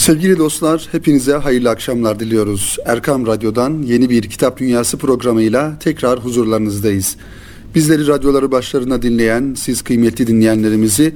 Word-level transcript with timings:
Sevgili 0.00 0.38
dostlar, 0.38 0.88
hepinize 0.92 1.32
hayırlı 1.32 1.70
akşamlar 1.70 2.20
diliyoruz. 2.20 2.76
Erkam 2.84 3.26
Radyo'dan 3.26 3.82
yeni 3.82 4.10
bir 4.10 4.22
Kitap 4.22 4.58
Dünyası 4.58 4.98
programıyla 4.98 5.78
tekrar 5.78 6.18
huzurlarınızdayız. 6.18 7.16
Bizleri 7.74 8.06
radyoları 8.06 8.52
başlarına 8.52 9.02
dinleyen, 9.02 9.54
siz 9.58 9.82
kıymetli 9.82 10.26
dinleyenlerimizi 10.26 11.14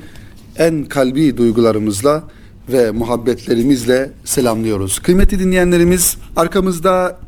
en 0.59 0.85
kalbi 0.85 1.37
duygularımızla 1.37 2.25
ve 2.73 2.91
muhabbetlerimizle 2.91 4.11
selamlıyoruz. 4.25 4.99
Kıymetli 4.99 5.39
dinleyenlerimiz, 5.39 6.17
arkamızda 6.37 7.19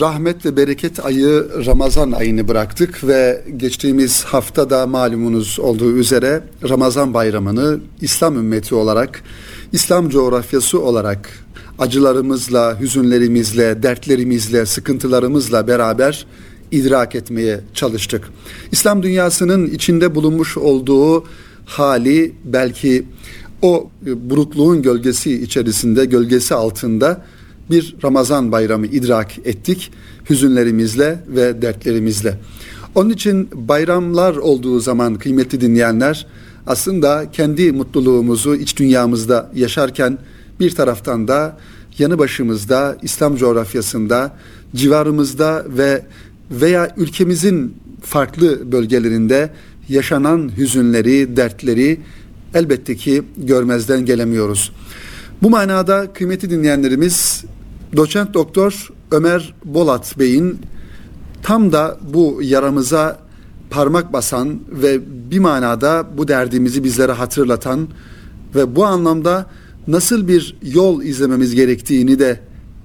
rahmet 0.00 0.46
ve 0.46 0.56
bereket 0.56 1.04
ayı 1.04 1.46
Ramazan 1.66 2.12
ayını 2.12 2.48
bıraktık 2.48 3.06
ve 3.06 3.44
geçtiğimiz 3.56 4.24
hafta 4.24 4.70
da 4.70 4.86
malumunuz 4.86 5.58
olduğu 5.60 5.96
üzere 5.96 6.42
Ramazan 6.68 7.14
bayramını 7.14 7.78
İslam 8.00 8.36
ümmeti 8.36 8.74
olarak 8.74 9.22
İslam 9.72 10.08
coğrafyası 10.08 10.80
olarak 10.80 11.46
acılarımızla, 11.78 12.80
hüzünlerimizle, 12.80 13.82
dertlerimizle, 13.82 14.66
sıkıntılarımızla 14.66 15.66
beraber 15.68 16.26
idrak 16.70 17.14
etmeye 17.14 17.60
çalıştık. 17.74 18.28
İslam 18.72 19.02
dünyasının 19.02 19.66
içinde 19.66 20.14
bulunmuş 20.14 20.56
olduğu 20.56 21.24
hali 21.66 22.32
belki 22.44 23.04
o 23.62 23.90
burukluğun 24.02 24.82
gölgesi 24.82 25.42
içerisinde, 25.42 26.04
gölgesi 26.04 26.54
altında 26.54 27.24
bir 27.70 27.96
Ramazan 28.04 28.52
bayramı 28.52 28.86
idrak 28.86 29.38
ettik 29.38 29.92
hüzünlerimizle 30.30 31.20
ve 31.28 31.62
dertlerimizle. 31.62 32.38
Onun 32.94 33.10
için 33.10 33.48
bayramlar 33.54 34.36
olduğu 34.36 34.80
zaman 34.80 35.14
kıymetli 35.14 35.60
dinleyenler 35.60 36.26
aslında 36.66 37.30
kendi 37.32 37.72
mutluluğumuzu 37.72 38.54
iç 38.54 38.76
dünyamızda 38.76 39.50
yaşarken 39.54 40.18
bir 40.60 40.70
taraftan 40.70 41.28
da 41.28 41.56
yanı 41.98 42.18
başımızda 42.18 42.96
İslam 43.02 43.36
coğrafyasında 43.36 44.36
civarımızda 44.74 45.64
ve 45.68 46.02
veya 46.50 46.94
ülkemizin 46.96 47.76
farklı 48.02 48.72
bölgelerinde 48.72 49.50
yaşanan 49.88 50.50
hüzünleri, 50.56 51.36
dertleri 51.36 52.00
elbette 52.54 52.96
ki 52.96 53.22
görmezden 53.36 54.04
gelemiyoruz. 54.04 54.72
Bu 55.42 55.50
manada 55.50 56.12
kıymeti 56.12 56.50
dinleyenlerimiz 56.50 57.44
doçent 57.96 58.34
doktor 58.34 58.88
Ömer 59.10 59.54
Bolat 59.64 60.18
Bey'in 60.18 60.58
tam 61.42 61.72
da 61.72 61.98
bu 62.14 62.40
yaramıza 62.42 63.25
parmak 63.70 64.12
basan 64.12 64.58
ve 64.70 65.00
bir 65.30 65.38
manada 65.38 66.06
bu 66.16 66.28
derdimizi 66.28 66.84
bizlere 66.84 67.12
hatırlatan 67.12 67.88
ve 68.54 68.76
bu 68.76 68.84
anlamda 68.84 69.46
nasıl 69.86 70.28
bir 70.28 70.56
yol 70.62 71.02
izlememiz 71.02 71.54
gerektiğini 71.54 72.18
de 72.18 72.40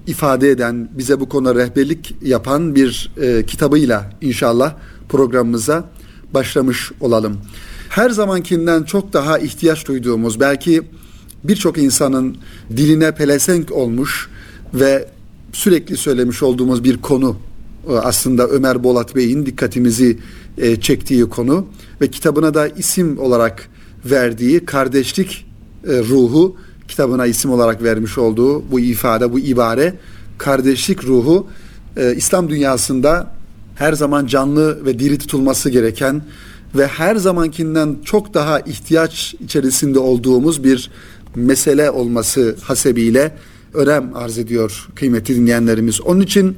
ifade 0.06 0.50
eden, 0.50 0.88
bize 0.92 1.20
bu 1.20 1.28
konuda 1.28 1.54
rehberlik 1.54 2.14
yapan 2.22 2.74
bir 2.74 3.12
e, 3.20 3.46
kitabıyla 3.46 4.10
inşallah 4.20 4.74
programımıza 5.08 5.84
başlamış 6.34 6.92
olalım. 7.00 7.38
Her 7.88 8.10
zamankinden 8.10 8.82
çok 8.82 9.12
daha 9.12 9.38
ihtiyaç 9.38 9.88
duyduğumuz, 9.88 10.40
belki 10.40 10.82
birçok 11.44 11.78
insanın 11.78 12.36
diline 12.76 13.14
pelesenk 13.14 13.72
olmuş 13.72 14.28
ve 14.74 15.08
sürekli 15.52 15.96
söylemiş 15.96 16.42
olduğumuz 16.42 16.84
bir 16.84 16.96
konu 16.96 17.36
aslında 17.88 18.48
Ömer 18.48 18.84
Bolat 18.84 19.16
Bey'in 19.16 19.46
dikkatimizi 19.46 20.18
e, 20.58 20.80
çektiği 20.80 21.28
konu 21.28 21.66
ve 22.00 22.08
kitabına 22.08 22.54
da 22.54 22.68
isim 22.68 23.18
olarak 23.18 23.68
verdiği 24.04 24.64
kardeşlik 24.64 25.46
e, 25.84 25.98
ruhu 25.98 26.56
kitabına 26.88 27.26
isim 27.26 27.50
olarak 27.50 27.82
vermiş 27.82 28.18
olduğu 28.18 28.70
bu 28.70 28.80
ifade, 28.80 29.32
bu 29.32 29.38
ibare 29.38 29.94
kardeşlik 30.38 31.04
ruhu 31.04 31.46
İslam 32.16 32.48
dünyasında 32.48 33.34
her 33.74 33.92
zaman 33.92 34.26
canlı 34.26 34.84
ve 34.84 34.98
diri 34.98 35.18
tutulması 35.18 35.70
gereken 35.70 36.22
ve 36.74 36.86
her 36.86 37.16
zamankinden 37.16 37.96
çok 38.04 38.34
daha 38.34 38.60
ihtiyaç 38.60 39.34
içerisinde 39.40 39.98
olduğumuz 39.98 40.64
bir 40.64 40.90
mesele 41.36 41.90
olması 41.90 42.56
hasebiyle 42.62 43.36
önem 43.74 44.16
arz 44.16 44.38
ediyor 44.38 44.88
kıymetli 44.94 45.36
dinleyenlerimiz. 45.36 46.00
Onun 46.00 46.20
için 46.20 46.56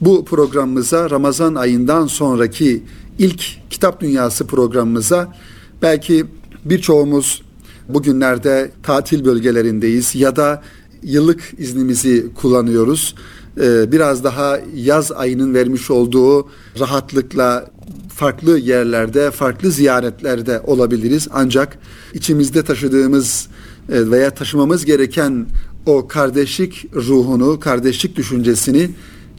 bu 0.00 0.24
programımıza 0.24 1.10
Ramazan 1.10 1.54
ayından 1.54 2.06
sonraki 2.06 2.82
ilk 3.18 3.70
Kitap 3.70 4.00
Dünyası 4.00 4.46
programımıza 4.46 5.36
belki 5.82 6.26
birçoğumuz 6.64 7.42
bugünlerde 7.88 8.70
tatil 8.82 9.24
bölgelerindeyiz 9.24 10.14
ya 10.14 10.36
da 10.36 10.62
yıllık 11.02 11.52
iznimizi 11.58 12.26
kullanıyoruz. 12.34 13.14
Ee, 13.60 13.92
biraz 13.92 14.24
daha 14.24 14.60
yaz 14.74 15.12
ayının 15.12 15.54
vermiş 15.54 15.90
olduğu 15.90 16.48
rahatlıkla 16.80 17.70
farklı 18.14 18.58
yerlerde, 18.58 19.30
farklı 19.30 19.70
ziyaretlerde 19.70 20.60
olabiliriz. 20.60 21.28
Ancak 21.32 21.78
içimizde 22.14 22.62
taşıdığımız 22.62 23.48
e, 23.88 24.10
veya 24.10 24.30
taşımamız 24.30 24.84
gereken 24.84 25.46
o 25.86 26.08
kardeşlik 26.08 26.86
ruhunu, 26.94 27.60
kardeşlik 27.60 28.16
düşüncesini 28.16 28.90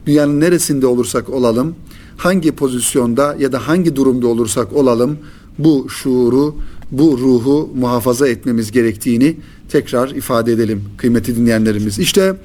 dünyanın 0.06 0.40
neresinde 0.40 0.86
olursak 0.86 1.30
olalım, 1.30 1.74
hangi 2.16 2.52
pozisyonda 2.52 3.36
ya 3.38 3.52
da 3.52 3.68
hangi 3.68 3.96
durumda 3.96 4.26
olursak 4.26 4.72
olalım 4.72 5.18
bu 5.58 5.86
şuuru, 5.88 6.56
bu 6.90 7.18
ruhu 7.18 7.70
muhafaza 7.74 8.28
etmemiz 8.28 8.72
gerektiğini 8.72 9.36
tekrar 9.68 10.08
ifade 10.10 10.52
edelim 10.52 10.84
kıymeti 10.98 11.36
dinleyenlerimiz. 11.36 11.98
İşte 11.98 12.36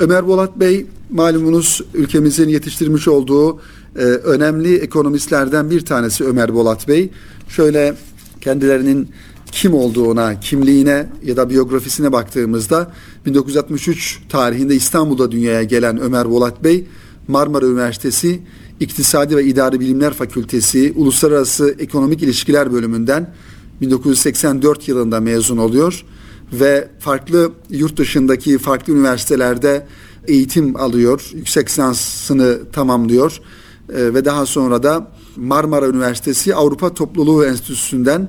Ömer 0.00 0.26
Bolat 0.26 0.60
Bey 0.60 0.86
malumunuz 1.10 1.80
ülkemizin 1.94 2.48
yetiştirmiş 2.48 3.08
olduğu 3.08 3.60
e, 3.96 4.02
önemli 4.02 4.76
ekonomistlerden 4.76 5.70
bir 5.70 5.84
tanesi 5.84 6.24
Ömer 6.24 6.54
Bolat 6.54 6.88
Bey. 6.88 7.10
Şöyle 7.48 7.94
kendilerinin 8.40 9.08
kim 9.52 9.74
olduğuna, 9.74 10.40
kimliğine 10.40 11.06
ya 11.24 11.36
da 11.36 11.50
biyografisine 11.50 12.12
baktığımızda 12.12 12.92
1963 13.26 14.20
tarihinde 14.28 14.74
İstanbul'da 14.74 15.30
dünyaya 15.30 15.62
gelen 15.62 16.00
Ömer 16.00 16.30
Bolat 16.30 16.64
Bey 16.64 16.86
Marmara 17.28 17.66
Üniversitesi 17.66 18.42
İktisadi 18.80 19.36
ve 19.36 19.44
İdari 19.44 19.80
Bilimler 19.80 20.12
Fakültesi 20.12 20.92
Uluslararası 20.96 21.74
Ekonomik 21.78 22.22
İlişkiler 22.22 22.72
bölümünden 22.72 23.34
1984 23.80 24.88
yılında 24.88 25.20
mezun 25.20 25.56
oluyor 25.56 26.04
ve 26.52 26.88
farklı 26.98 27.52
yurt 27.70 27.96
dışındaki 27.96 28.58
farklı 28.58 28.92
üniversitelerde 28.92 29.86
eğitim 30.26 30.76
alıyor. 30.76 31.30
Yüksek 31.34 31.68
lisansını 31.68 32.58
tamamlıyor 32.72 33.40
ve 33.88 34.24
daha 34.24 34.46
sonra 34.46 34.82
da 34.82 35.12
Marmara 35.36 35.88
Üniversitesi 35.88 36.54
Avrupa 36.54 36.94
Topluluğu 36.94 37.44
Enstitüsü'nden 37.44 38.28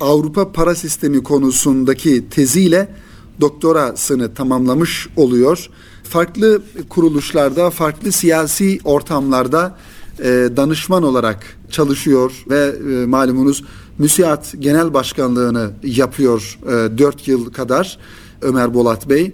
Avrupa 0.00 0.52
para 0.52 0.74
sistemi 0.74 1.22
konusundaki 1.22 2.28
teziyle 2.30 2.88
doktorasını 3.40 4.34
tamamlamış 4.34 5.08
oluyor. 5.16 5.70
Farklı 6.08 6.62
kuruluşlarda, 6.88 7.70
farklı 7.70 8.12
siyasi 8.12 8.78
ortamlarda 8.84 9.76
e, 10.18 10.24
danışman 10.56 11.02
olarak 11.02 11.56
çalışıyor 11.70 12.44
ve 12.50 12.74
e, 12.92 13.06
malumunuz 13.06 13.64
müsiat 13.98 14.54
genel 14.58 14.94
başkanlığını 14.94 15.70
yapıyor 15.82 16.58
e, 16.66 16.98
4 16.98 17.28
yıl 17.28 17.52
kadar 17.52 17.98
Ömer 18.42 18.74
Bolat 18.74 19.08
Bey 19.08 19.32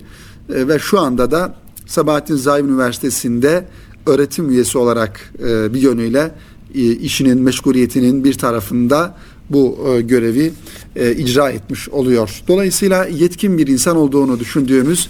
e, 0.55 0.69
ve 0.69 0.79
şu 0.79 1.01
anda 1.01 1.31
da 1.31 1.55
Sabahattin 1.87 2.37
Zaim 2.37 2.69
Üniversitesi'nde 2.69 3.69
öğretim 4.07 4.51
üyesi 4.51 4.79
olarak 4.79 5.33
e, 5.39 5.75
bir 5.75 5.81
yönüyle 5.81 6.35
e, 6.75 6.93
işinin 6.93 7.41
meşguliyetinin 7.41 8.25
bir 8.25 8.35
tarafında 8.35 9.17
bu 9.51 9.79
e, 9.89 10.01
görevi 10.01 10.53
e, 10.97 11.13
icra 11.13 11.51
etmiş 11.51 11.89
oluyor. 11.89 12.43
Dolayısıyla 12.49 13.05
yetkin 13.05 13.59
bir 13.59 13.67
insan 13.67 13.97
olduğunu 13.97 14.41
düşündüğümüz 14.41 15.09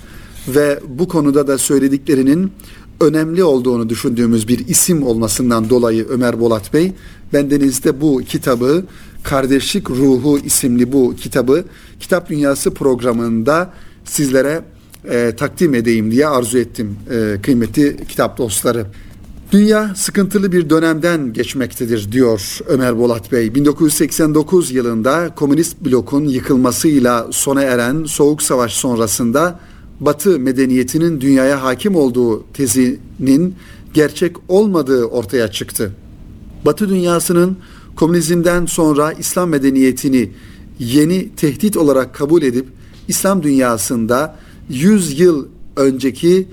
ve 0.48 0.80
bu 0.88 1.08
konuda 1.08 1.46
da 1.46 1.58
söylediklerinin 1.58 2.52
önemli 3.00 3.44
olduğunu 3.44 3.88
düşündüğümüz 3.88 4.48
bir 4.48 4.68
isim 4.68 5.02
olmasından 5.02 5.70
dolayı 5.70 6.06
Ömer 6.08 6.40
Bolat 6.40 6.74
Bey 6.74 6.92
bendenizde 7.32 8.00
bu 8.00 8.22
kitabı 8.28 8.84
Kardeşlik 9.22 9.90
Ruhu 9.90 10.38
isimli 10.38 10.92
bu 10.92 11.16
kitabı 11.16 11.64
Kitap 12.00 12.28
Dünyası 12.28 12.74
programında 12.74 13.70
sizlere 14.04 14.62
e, 15.10 15.36
takdim 15.36 15.74
edeyim 15.74 16.10
diye 16.10 16.26
arzu 16.26 16.58
ettim 16.58 16.96
e, 17.10 17.42
kıymetli 17.42 17.96
kitap 18.08 18.38
dostları. 18.38 18.86
Dünya 19.52 19.94
sıkıntılı 19.94 20.52
bir 20.52 20.70
dönemden 20.70 21.32
geçmektedir 21.32 22.12
diyor 22.12 22.58
Ömer 22.66 22.98
Bolat 22.98 23.32
Bey. 23.32 23.54
1989 23.54 24.70
yılında 24.70 25.34
komünist 25.36 25.80
blokun 25.80 26.24
yıkılmasıyla 26.24 27.26
sona 27.30 27.62
eren 27.62 28.04
Soğuk 28.04 28.42
Savaş 28.42 28.72
sonrasında 28.72 29.60
Batı 30.02 30.38
medeniyetinin 30.38 31.20
dünyaya 31.20 31.62
hakim 31.62 31.96
olduğu 31.96 32.52
tezinin 32.52 33.54
gerçek 33.94 34.36
olmadığı 34.48 35.04
ortaya 35.04 35.48
çıktı. 35.48 35.92
Batı 36.64 36.88
dünyasının 36.88 37.56
komünizmden 37.96 38.66
sonra 38.66 39.12
İslam 39.12 39.48
medeniyetini 39.48 40.30
yeni 40.78 41.34
tehdit 41.34 41.76
olarak 41.76 42.14
kabul 42.14 42.42
edip 42.42 42.66
İslam 43.08 43.42
dünyasında 43.42 44.36
100 44.68 45.20
yıl 45.20 45.46
önceki 45.76 46.48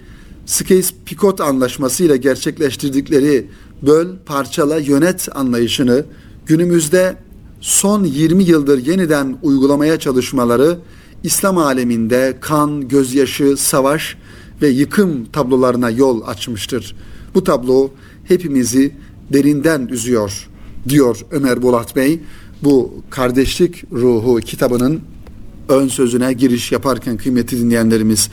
Sykes-Picot 0.46 1.44
Anlaşması 1.44 2.04
ile 2.04 2.18
gerçekleştirdikleri 2.18 3.48
böl, 3.82 4.08
parçala, 4.26 4.78
yönet 4.78 5.28
anlayışını 5.36 6.06
günümüzde 6.46 7.16
son 7.62 8.04
20 8.04 8.44
yıldır 8.44 8.86
yeniden 8.86 9.38
uygulamaya 9.44 10.00
çalışmaları 10.00 10.78
İslam 11.24 11.58
aleminde 11.58 12.38
kan, 12.42 12.88
gözyaşı, 12.88 13.58
savaş 13.58 14.18
ve 14.62 14.68
yıkım 14.68 15.26
tablolarına 15.26 15.90
yol 15.90 16.22
açmıştır. 16.28 16.96
Bu 17.36 17.44
tablo 17.44 17.92
hepimizi 18.24 18.96
derinden 19.34 19.88
üzüyor 19.88 20.50
diyor 20.90 21.18
Ömer 21.32 21.62
Bolat 21.62 21.96
Bey. 21.96 22.20
Bu 22.64 22.94
kardeşlik 23.10 23.84
ruhu 23.92 24.40
kitabının 24.40 25.02
ön 25.70 25.88
sözüne 25.88 26.34
giriş 26.34 26.72
yaparken 26.72 27.18
kıymetli 27.18 27.60
dinleyenlerimiz. 27.60 28.30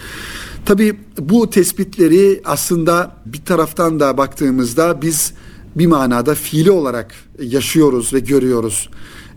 Tabi 0.64 0.96
bu 1.18 1.50
tespitleri 1.50 2.40
aslında 2.44 3.16
bir 3.26 3.44
taraftan 3.44 4.00
da 4.00 4.18
baktığımızda 4.18 5.02
biz 5.02 5.32
bir 5.76 5.86
manada 5.86 6.34
fiili 6.34 6.70
olarak 6.70 7.14
yaşıyoruz 7.40 8.12
ve 8.12 8.18
görüyoruz. 8.18 8.88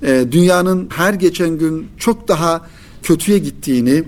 Ee, 0.04 0.26
dünyanın 0.32 0.90
her 0.96 1.14
geçen 1.14 1.58
gün 1.58 1.88
çok 1.98 2.28
daha 2.28 2.68
kötüye 3.04 3.38
gittiğini 3.38 4.04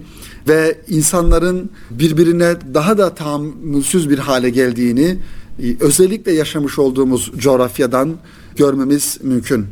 ve 0.48 0.82
insanların 0.88 1.70
birbirine 1.92 2.56
daha 2.74 2.98
da 2.98 3.16
tahammülsüz 3.16 4.10
bir 4.10 4.20
hale 4.20 4.50
geldiğini 4.50 5.18
e, 5.64 5.76
özellikle 5.80 6.32
yaşamış 6.32 6.80
olduğumuz 6.80 7.32
coğrafyadan 7.38 8.16
görmemiz 8.56 9.18
mümkün. 9.24 9.66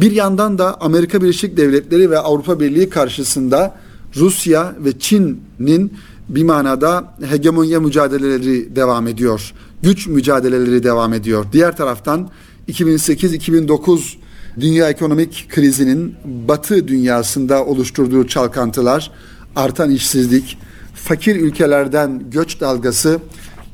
Bir 0.00 0.12
yandan 0.12 0.58
da 0.58 0.80
Amerika 0.80 1.22
Birleşik 1.22 1.56
Devletleri 1.56 2.10
ve 2.10 2.18
Avrupa 2.18 2.60
Birliği 2.60 2.90
karşısında 2.90 3.78
Rusya 4.16 4.76
ve 4.84 4.98
Çin'in 4.98 5.92
bir 6.28 6.42
manada 6.42 7.14
hegemonya 7.30 7.80
mücadeleleri 7.80 8.76
devam 8.76 9.06
ediyor. 9.06 9.52
Güç 9.82 10.06
mücadeleleri 10.06 10.82
devam 10.82 11.12
ediyor. 11.12 11.44
Diğer 11.52 11.76
taraftan 11.76 12.30
2008-2009 12.68 14.16
dünya 14.60 14.90
ekonomik 14.90 15.46
krizinin 15.48 16.14
batı 16.24 16.88
dünyasında 16.88 17.64
oluşturduğu 17.64 18.26
çalkantılar, 18.26 19.10
artan 19.56 19.90
işsizlik, 19.90 20.58
fakir 20.94 21.36
ülkelerden 21.36 22.22
göç 22.30 22.60
dalgası, 22.60 23.20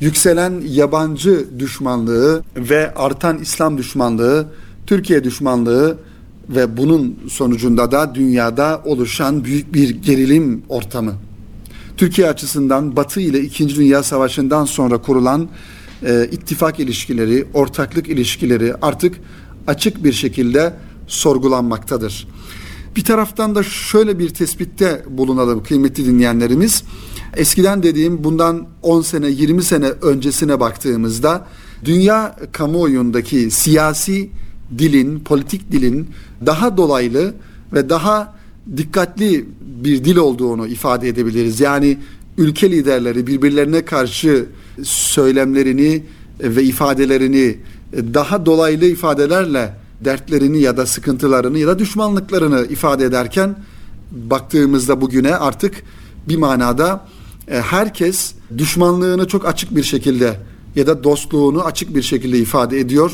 yükselen 0.00 0.62
yabancı 0.68 1.58
düşmanlığı 1.58 2.42
ve 2.56 2.94
artan 2.94 3.38
İslam 3.38 3.78
düşmanlığı, 3.78 4.46
Türkiye 4.86 5.24
düşmanlığı 5.24 5.98
ve 6.48 6.76
bunun 6.76 7.18
sonucunda 7.28 7.92
da 7.92 8.14
dünyada 8.14 8.82
oluşan 8.84 9.44
büyük 9.44 9.74
bir 9.74 9.90
gerilim 9.90 10.62
ortamı. 10.68 11.12
Türkiye 11.96 12.28
açısından 12.28 12.96
Batı 12.96 13.20
ile 13.20 13.40
İkinci 13.40 13.76
Dünya 13.76 14.02
Savaşı'ndan 14.02 14.64
sonra 14.64 14.98
kurulan 14.98 15.48
e, 16.06 16.28
ittifak 16.32 16.80
ilişkileri, 16.80 17.44
ortaklık 17.54 18.08
ilişkileri 18.08 18.74
artık 18.82 19.20
açık 19.66 20.04
bir 20.04 20.12
şekilde 20.12 20.74
sorgulanmaktadır. 21.06 22.28
Bir 22.96 23.04
taraftan 23.04 23.54
da 23.54 23.62
şöyle 23.62 24.18
bir 24.18 24.28
tespitte 24.28 25.04
bulunalım 25.10 25.62
kıymetli 25.62 26.06
dinleyenlerimiz. 26.06 26.82
Eskiden 27.36 27.82
dediğim 27.82 28.24
bundan 28.24 28.66
10 28.82 29.02
sene 29.02 29.28
20 29.28 29.62
sene 29.62 29.86
öncesine 29.86 30.60
baktığımızda 30.60 31.46
dünya 31.84 32.36
kamuoyundaki 32.52 33.50
siyasi 33.50 34.30
dilin, 34.78 35.20
politik 35.20 35.72
dilin 35.72 36.08
daha 36.46 36.76
dolaylı 36.76 37.34
ve 37.72 37.88
daha 37.88 38.34
dikkatli 38.76 39.46
bir 39.84 40.04
dil 40.04 40.16
olduğunu 40.16 40.66
ifade 40.66 41.08
edebiliriz. 41.08 41.60
Yani 41.60 41.98
ülke 42.38 42.70
liderleri 42.70 43.26
birbirlerine 43.26 43.84
karşı 43.84 44.46
söylemlerini 44.82 46.02
ve 46.40 46.62
ifadelerini 46.62 47.56
daha 47.92 48.46
dolaylı 48.46 48.84
ifadelerle 48.84 49.74
dertlerini 50.00 50.60
ya 50.60 50.76
da 50.76 50.86
sıkıntılarını 50.86 51.58
ya 51.58 51.68
da 51.68 51.78
düşmanlıklarını 51.78 52.66
ifade 52.70 53.04
ederken 53.04 53.56
baktığımızda 54.10 55.00
bugüne 55.00 55.36
artık 55.36 55.82
bir 56.28 56.36
manada 56.36 57.06
e, 57.48 57.60
herkes 57.60 58.34
düşmanlığını 58.58 59.28
çok 59.28 59.46
açık 59.46 59.76
bir 59.76 59.82
şekilde 59.82 60.40
ya 60.76 60.86
da 60.86 61.04
dostluğunu 61.04 61.64
açık 61.64 61.94
bir 61.94 62.02
şekilde 62.02 62.38
ifade 62.38 62.80
ediyor. 62.80 63.12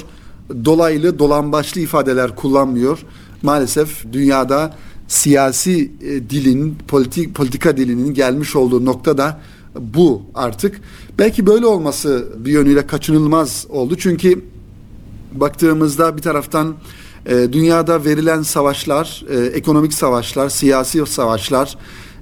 Dolaylı, 0.65 1.19
dolambaçlı 1.19 1.81
ifadeler 1.81 2.37
kullanmıyor. 2.37 2.99
Maalesef 3.43 4.13
dünyada 4.13 4.77
siyasi 5.09 5.93
e, 6.03 6.31
dilin, 6.31 6.79
politik 6.89 7.35
politika 7.35 7.77
dilinin 7.77 8.15
gelmiş 8.15 8.57
olduğu 8.57 8.85
nokta 8.85 9.19
da 9.19 9.41
bu 9.81 10.23
artık. 10.35 10.81
Belki 11.19 11.47
böyle 11.47 11.67
olması 11.67 12.29
bir 12.39 12.53
yönüyle 12.53 12.87
kaçınılmaz 12.87 13.67
oldu. 13.69 13.97
Çünkü 13.99 14.45
baktığımızda 15.33 16.17
bir 16.17 16.23
taraftan 16.23 16.75
e, 17.27 17.53
dünyada 17.53 18.05
verilen 18.05 18.43
savaşlar, 18.43 19.25
e, 19.31 19.47
ekonomik 19.47 19.95
savaşlar, 19.95 20.49
siyasi 20.49 21.07
savaşlar, 21.07 21.77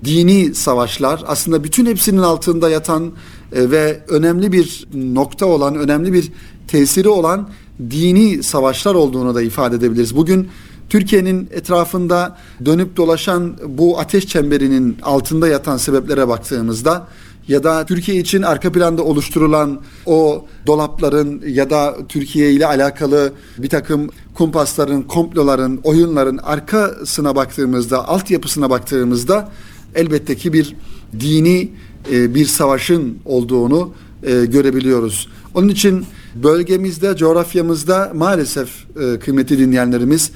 dini 0.05 0.55
savaşlar 0.55 1.25
aslında 1.27 1.65
bütün 1.65 1.87
hepsinin 1.87 2.23
altında 2.23 2.71
yatan 2.71 3.13
e, 3.53 3.71
ve 3.71 4.01
önemli 4.09 4.53
bir 4.53 4.89
nokta 4.95 5.47
olan, 5.47 5.75
önemli 5.75 6.13
bir 6.13 6.33
tesiri 6.69 7.09
olan 7.09 7.49
dini 7.91 8.43
savaşlar 8.43 8.95
olduğunu 8.95 9.35
da 9.35 9.43
ifade 9.43 9.77
edebiliriz. 9.77 10.17
Bugün 10.17 10.49
Türkiye'nin 10.89 11.49
etrafında 11.53 12.39
dönüp 12.65 12.97
dolaşan 12.97 13.57
bu 13.67 13.99
ateş 13.99 14.27
çemberinin 14.27 14.97
altında 15.03 15.49
yatan 15.49 15.77
sebeplere 15.77 16.29
baktığımızda 16.29 17.07
ya 17.49 17.65
da 17.65 17.87
Türkiye 17.87 18.19
için 18.19 18.43
arka 18.43 18.73
planda 18.73 19.05
oluşturulan 19.05 19.81
o 20.07 20.47
dolapların 20.67 21.43
ya 21.47 21.71
da 21.71 21.97
Türkiye 22.09 22.53
ile 22.53 22.67
alakalı 22.67 23.33
bir 23.59 23.69
takım 23.69 24.11
kumpasların, 24.35 25.03
komploların, 25.03 25.81
oyunların 25.85 26.37
arkasına 26.37 27.37
baktığımızda, 27.37 28.09
altyapısına 28.09 28.71
baktığımızda 28.71 29.53
elbette 29.95 30.37
ki 30.37 30.53
bir 30.53 30.77
dini 31.21 31.71
e, 32.13 32.35
bir 32.35 32.47
savaşın 32.47 33.19
olduğunu 33.25 33.93
e, 34.23 34.45
görebiliyoruz. 34.45 35.29
Onun 35.55 35.69
için 35.69 36.07
bölgemizde, 36.35 37.17
coğrafyamızda 37.17 38.13
maalesef 38.15 38.69
e, 39.01 39.19
kıymetli 39.19 39.59
dinleyenlerimiz 39.59 40.31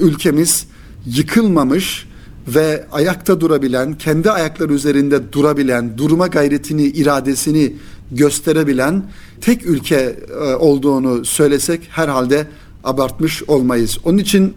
ülkemiz 0.00 0.66
yıkılmamış, 1.06 2.06
ve 2.48 2.86
ayakta 2.92 3.40
durabilen, 3.40 3.98
kendi 3.98 4.30
ayakları 4.30 4.72
üzerinde 4.72 5.32
durabilen, 5.32 5.98
durma 5.98 6.26
gayretini, 6.26 6.82
iradesini 6.82 7.72
gösterebilen 8.10 9.02
tek 9.40 9.66
ülke 9.66 10.16
e, 10.40 10.54
olduğunu 10.54 11.24
söylesek 11.24 11.88
herhalde 11.90 12.46
abartmış 12.84 13.42
olmayız. 13.42 13.98
Onun 14.04 14.18
için 14.18 14.54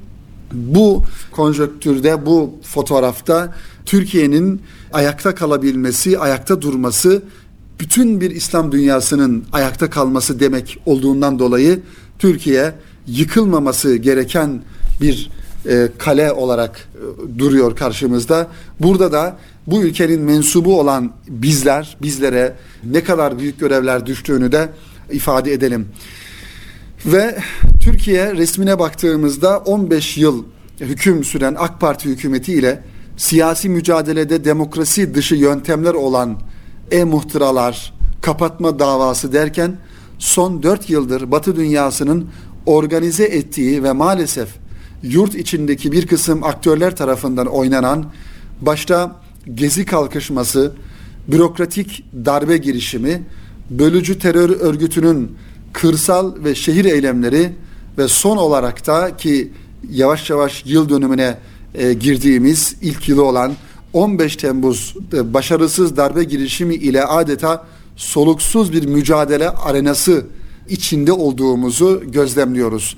bu 0.54 1.04
konjöktürde, 1.32 2.26
bu 2.26 2.54
fotoğrafta 2.64 3.54
Türkiye'nin 3.86 4.62
ayakta 4.94 5.36
kalabilmesi, 5.36 6.20
ayakta 6.20 6.62
durması 6.62 7.24
bütün 7.80 8.22
bir 8.22 8.32
İslam 8.32 8.72
dünyasının 8.72 9.46
ayakta 9.52 9.90
kalması 9.90 10.40
demek 10.40 10.80
olduğundan 10.86 11.40
dolayı 11.40 11.80
Türkiye 12.20 12.74
yıkılmaması 13.08 13.96
gereken 13.96 14.62
bir 15.02 15.30
e, 15.68 15.88
kale 15.98 16.32
olarak 16.32 16.88
e, 16.96 17.40
duruyor 17.40 17.76
karşımızda. 17.76 18.48
Burada 18.80 19.12
da 19.12 19.38
bu 19.68 19.82
ülkenin 19.82 20.22
mensubu 20.22 20.80
olan 20.80 21.12
bizler, 21.28 21.98
bizlere 22.02 22.56
ne 22.84 23.04
kadar 23.04 23.40
büyük 23.40 23.60
görevler 23.60 24.06
düştüğünü 24.06 24.52
de 24.52 24.70
ifade 25.12 25.54
edelim. 25.54 25.88
Ve 27.06 27.38
Türkiye 27.82 28.36
resmine 28.36 28.80
baktığımızda 28.80 29.58
15 29.58 30.18
yıl 30.18 30.44
hüküm 30.80 31.24
süren 31.24 31.56
AK 31.60 31.80
Parti 31.82 32.10
hükümeti 32.10 32.54
ile 32.54 32.84
siyasi 33.18 33.70
mücadelede 33.70 34.46
demokrasi 34.46 35.16
dışı 35.16 35.36
yöntemler 35.36 35.94
olan 35.94 36.42
e-muhtıralar, 36.92 37.94
kapatma 38.22 38.80
davası 38.80 39.34
derken 39.34 39.76
son 40.20 40.64
4 40.64 40.90
yıldır 40.90 41.32
Batı 41.32 41.56
dünyasının 41.56 42.30
organize 42.66 43.24
ettiği 43.24 43.84
ve 43.84 43.92
maalesef 43.92 44.50
yurt 45.04 45.36
içindeki 45.36 45.92
bir 45.92 46.08
kısım 46.08 46.44
aktörler 46.44 46.96
tarafından 46.96 47.48
oynanan 47.48 48.06
başta 48.62 49.16
gezi 49.54 49.86
kalkışması, 49.86 50.72
bürokratik 51.28 52.06
darbe 52.26 52.58
girişimi, 52.58 53.24
bölücü 53.70 54.20
terör 54.20 54.50
örgütünün 54.50 55.32
kırsal 55.74 56.44
ve 56.44 56.56
şehir 56.56 56.86
eylemleri 56.86 57.56
ve 57.98 58.08
son 58.08 58.38
olarak 58.38 58.88
da 58.88 59.18
ki 59.18 59.52
yavaş 59.92 60.30
yavaş 60.30 60.66
yıl 60.66 60.90
dönümüne 60.90 61.38
e, 61.76 61.94
girdiğimiz 61.94 62.76
ilk 62.82 63.10
yılı 63.10 63.26
olan 63.26 63.54
15 63.94 64.36
Temmuz 64.36 64.96
e, 65.14 65.34
başarısız 65.34 65.98
darbe 65.98 66.24
girişimi 66.24 66.76
ile 66.76 67.06
adeta 67.06 67.66
soluksuz 67.96 68.74
bir 68.74 68.86
mücadele 68.86 69.50
arenası 69.50 70.26
içinde 70.70 71.12
olduğumuzu 71.12 72.04
gözlemliyoruz. 72.08 72.98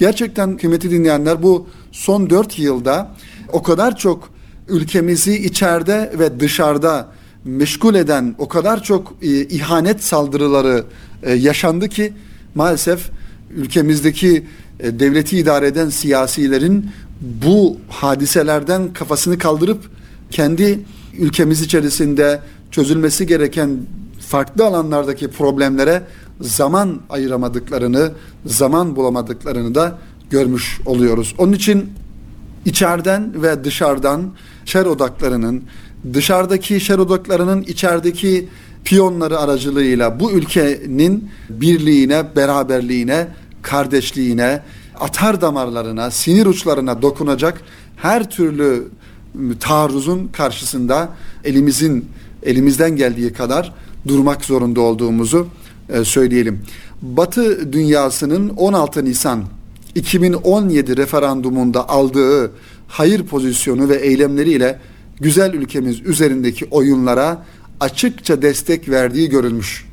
Gerçekten 0.00 0.56
kıymeti 0.56 0.90
dinleyenler 0.90 1.42
bu 1.42 1.66
son 1.92 2.30
dört 2.30 2.58
yılda 2.58 3.10
o 3.52 3.62
kadar 3.62 3.96
çok 3.96 4.30
ülkemizi 4.68 5.44
içeride 5.44 6.12
ve 6.18 6.40
dışarıda 6.40 7.08
meşgul 7.44 7.94
eden 7.94 8.34
o 8.38 8.48
kadar 8.48 8.82
çok 8.82 9.14
e, 9.22 9.26
ihanet 9.28 10.04
saldırıları 10.04 10.84
e, 11.22 11.32
yaşandı 11.32 11.88
ki 11.88 12.12
maalesef 12.54 13.10
ülkemizdeki 13.50 14.46
e, 14.80 15.00
devleti 15.00 15.38
idare 15.38 15.66
eden 15.66 15.88
siyasilerin 15.88 16.90
bu 17.20 17.76
hadiselerden 17.88 18.92
kafasını 18.92 19.38
kaldırıp 19.38 19.90
kendi 20.30 20.78
ülkemiz 21.18 21.62
içerisinde 21.62 22.40
çözülmesi 22.70 23.26
gereken 23.26 23.78
farklı 24.28 24.64
alanlardaki 24.66 25.28
problemlere 25.28 26.02
zaman 26.40 27.00
ayıramadıklarını, 27.10 28.12
zaman 28.46 28.96
bulamadıklarını 28.96 29.74
da 29.74 29.98
görmüş 30.30 30.80
oluyoruz. 30.86 31.34
Onun 31.38 31.52
için 31.52 31.92
içeriden 32.64 33.42
ve 33.42 33.64
dışarıdan 33.64 34.30
şer 34.64 34.86
odaklarının, 34.86 35.62
dışarıdaki 36.14 36.80
şer 36.80 36.98
odaklarının 36.98 37.62
içerideki 37.62 38.48
piyonları 38.84 39.38
aracılığıyla 39.38 40.20
bu 40.20 40.32
ülkenin 40.32 41.30
birliğine, 41.50 42.36
beraberliğine, 42.36 43.28
kardeşliğine, 43.62 44.62
atar 45.00 45.40
damarlarına, 45.40 46.10
sinir 46.10 46.46
uçlarına 46.46 47.02
dokunacak 47.02 47.60
her 47.96 48.30
türlü 48.30 48.88
taarruzun 49.60 50.28
karşısında 50.28 51.08
elimizin 51.44 52.08
elimizden 52.42 52.96
geldiği 52.96 53.32
kadar 53.32 53.74
durmak 54.08 54.44
zorunda 54.44 54.80
olduğumuzu 54.80 55.46
söyleyelim. 56.04 56.60
Batı 57.02 57.72
dünyasının 57.72 58.48
16 58.48 59.04
Nisan 59.04 59.44
2017 59.94 60.96
referandumunda 60.96 61.88
aldığı 61.88 62.52
hayır 62.88 63.26
pozisyonu 63.26 63.88
ve 63.88 63.96
eylemleriyle 63.96 64.80
güzel 65.20 65.54
ülkemiz 65.54 66.00
üzerindeki 66.00 66.64
oyunlara 66.70 67.44
açıkça 67.80 68.42
destek 68.42 68.88
verdiği 68.88 69.28
görülmüş 69.28 69.86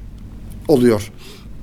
oluyor. 0.68 1.12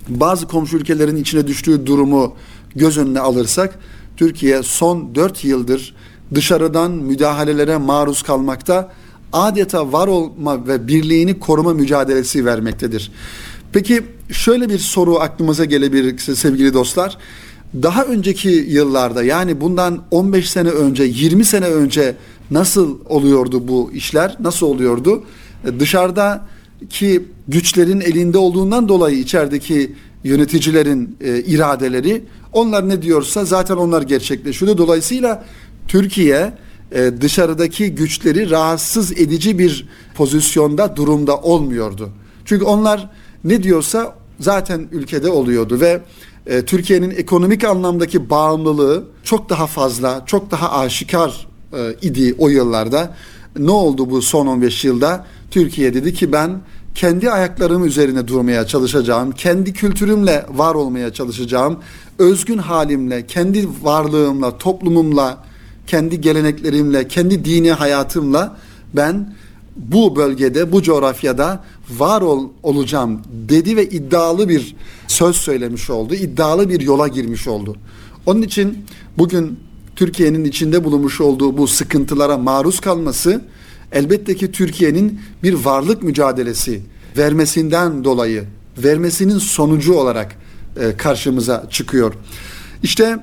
Bazı 0.08 0.48
komşu 0.48 0.76
ülkelerin 0.76 1.16
içine 1.16 1.46
düştüğü 1.46 1.86
durumu 1.86 2.34
göz 2.76 2.98
önüne 2.98 3.20
alırsak 3.20 3.78
Türkiye 4.16 4.62
son 4.62 5.14
4 5.14 5.44
yıldır 5.44 5.94
dışarıdan 6.34 6.90
müdahalelere 6.90 7.76
maruz 7.76 8.22
kalmakta 8.22 8.92
adeta 9.32 9.92
var 9.92 10.08
olma 10.08 10.66
ve 10.66 10.88
birliğini 10.88 11.38
koruma 11.40 11.72
mücadelesi 11.72 12.44
vermektedir. 12.44 13.12
Peki 13.72 14.02
şöyle 14.30 14.68
bir 14.68 14.78
soru 14.78 15.20
aklımıza 15.20 15.64
gelebilir 15.64 16.18
sevgili 16.18 16.74
dostlar. 16.74 17.18
Daha 17.82 18.04
önceki 18.04 18.48
yıllarda 18.48 19.24
yani 19.24 19.60
bundan 19.60 20.02
15 20.10 20.50
sene 20.50 20.68
önce 20.68 21.04
20 21.04 21.44
sene 21.44 21.66
önce 21.66 22.16
nasıl 22.50 22.98
oluyordu 23.08 23.68
bu 23.68 23.90
işler? 23.92 24.36
Nasıl 24.40 24.66
oluyordu? 24.66 25.22
Dışarıdaki 25.78 27.22
güçlerin 27.48 28.00
elinde 28.00 28.38
olduğundan 28.38 28.88
dolayı 28.88 29.18
içerideki 29.18 29.94
yöneticilerin 30.24 31.16
e, 31.20 31.38
iradeleri 31.38 32.24
onlar 32.52 32.88
ne 32.88 33.02
diyorsa 33.02 33.44
zaten 33.44 33.76
onlar 33.76 34.02
gerçekleşiyordu. 34.02 34.78
Dolayısıyla 34.78 35.44
Türkiye 35.88 36.52
e, 36.92 37.10
dışarıdaki 37.20 37.94
güçleri 37.94 38.50
rahatsız 38.50 39.12
edici 39.12 39.58
bir 39.58 39.88
pozisyonda 40.14 40.96
durumda 40.96 41.36
olmuyordu. 41.36 42.10
Çünkü 42.44 42.64
onlar 42.64 43.10
ne 43.44 43.62
diyorsa 43.62 44.14
zaten 44.40 44.88
ülkede 44.92 45.30
oluyordu 45.30 45.80
ve 45.80 46.00
e, 46.46 46.64
Türkiye'nin 46.64 47.10
ekonomik 47.10 47.64
anlamdaki 47.64 48.30
bağımlılığı 48.30 49.04
çok 49.24 49.50
daha 49.50 49.66
fazla, 49.66 50.22
çok 50.26 50.50
daha 50.50 50.72
aşikar 50.72 51.46
e, 51.72 51.94
idi 52.02 52.34
o 52.38 52.48
yıllarda. 52.48 53.14
Ne 53.58 53.70
oldu 53.70 54.10
bu 54.10 54.22
son 54.22 54.46
15 54.46 54.84
yılda? 54.84 55.26
Türkiye 55.50 55.94
dedi 55.94 56.14
ki 56.14 56.32
ben 56.32 56.60
kendi 56.94 57.30
ayaklarım 57.30 57.84
üzerine 57.84 58.28
durmaya 58.28 58.66
çalışacağım, 58.66 59.32
kendi 59.32 59.72
kültürümle 59.72 60.46
var 60.50 60.74
olmaya 60.74 61.12
çalışacağım, 61.12 61.78
özgün 62.18 62.58
halimle, 62.58 63.26
kendi 63.26 63.68
varlığımla, 63.82 64.58
toplumumla, 64.58 65.44
kendi 65.86 66.20
geleneklerimle, 66.20 67.08
kendi 67.08 67.44
dini 67.44 67.72
hayatımla 67.72 68.56
ben 68.94 69.34
bu 69.76 70.16
bölgede, 70.16 70.72
bu 70.72 70.82
coğrafyada 70.82 71.64
var 71.90 72.22
ol, 72.22 72.48
olacağım 72.62 73.20
dedi 73.48 73.76
ve 73.76 73.88
iddialı 73.88 74.48
bir 74.48 74.76
söz 75.08 75.36
söylemiş 75.36 75.90
oldu. 75.90 76.14
iddialı 76.14 76.68
bir 76.68 76.80
yola 76.80 77.08
girmiş 77.08 77.48
oldu. 77.48 77.76
Onun 78.26 78.42
için 78.42 78.84
bugün 79.18 79.58
Türkiye'nin 79.96 80.44
içinde 80.44 80.84
bulunmuş 80.84 81.20
olduğu 81.20 81.58
bu 81.58 81.66
sıkıntılara 81.66 82.38
maruz 82.38 82.80
kalması 82.80 83.44
elbette 83.92 84.36
ki 84.36 84.52
Türkiye'nin 84.52 85.20
bir 85.42 85.54
varlık 85.54 86.02
mücadelesi 86.02 86.82
vermesinden 87.16 88.04
dolayı, 88.04 88.44
vermesinin 88.78 89.38
sonucu 89.38 89.94
olarak 89.94 90.36
e, 90.80 90.96
karşımıza 90.96 91.66
çıkıyor. 91.70 92.14
İşte 92.82 93.18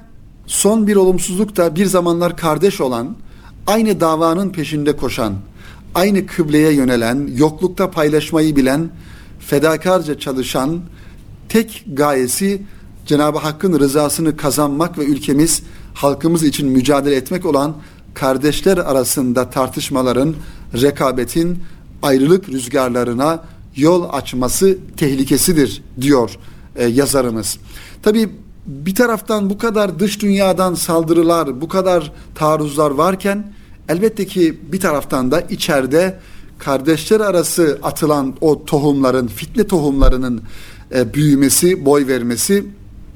son 0.48 0.88
bir 0.88 0.96
olumsuzluk 0.96 1.58
da 1.58 1.75
bir 1.75 1.86
zamanlar 1.86 2.38
kardeş 2.38 2.82
olan, 2.82 3.15
aynı 3.68 4.00
davanın 4.00 4.50
peşinde 4.50 4.96
koşan, 4.96 5.36
aynı 5.95 6.25
kıbleye 6.25 6.74
yönelen, 6.74 7.29
yoklukta 7.36 7.91
paylaşmayı 7.91 8.55
bilen, 8.55 8.89
fedakarca 9.39 10.19
çalışan, 10.19 10.81
tek 11.50 11.86
gayesi 11.93 12.62
Cenab-ı 13.05 13.38
Hakk'ın 13.38 13.79
rızasını 13.79 14.38
kazanmak 14.38 14.98
ve 14.98 15.05
ülkemiz, 15.05 15.63
halkımız 15.93 16.43
için 16.43 16.69
mücadele 16.69 17.15
etmek 17.15 17.45
olan 17.45 17.75
kardeşler 18.13 18.77
arasında 18.77 19.50
tartışmaların, 19.50 20.36
rekabetin, 20.81 21.60
ayrılık 22.01 22.50
rüzgarlarına 22.50 23.43
yol 23.75 24.10
açması 24.12 24.77
tehlikesidir 24.98 25.83
diyor 26.01 26.38
e, 26.75 26.86
yazarımız. 26.86 27.57
Tabi 28.03 28.29
bir 28.65 28.95
taraftan 28.95 29.50
bu 29.50 29.57
kadar 29.57 30.00
dış 30.00 30.21
dünyadan 30.21 30.74
saldırılar, 30.74 31.62
bu 31.62 31.67
kadar 31.67 32.12
taarruzlar 32.36 32.91
varken 32.91 33.53
elbette 33.91 34.25
ki 34.25 34.60
bir 34.71 34.79
taraftan 34.79 35.31
da 35.31 35.41
içeride 35.41 36.19
kardeşler 36.60 37.19
arası 37.19 37.79
atılan 37.83 38.36
o 38.41 38.65
tohumların, 38.65 39.27
fitne 39.27 39.67
tohumlarının 39.67 40.41
e, 40.95 41.13
büyümesi, 41.13 41.86
boy 41.86 42.07
vermesi 42.07 42.65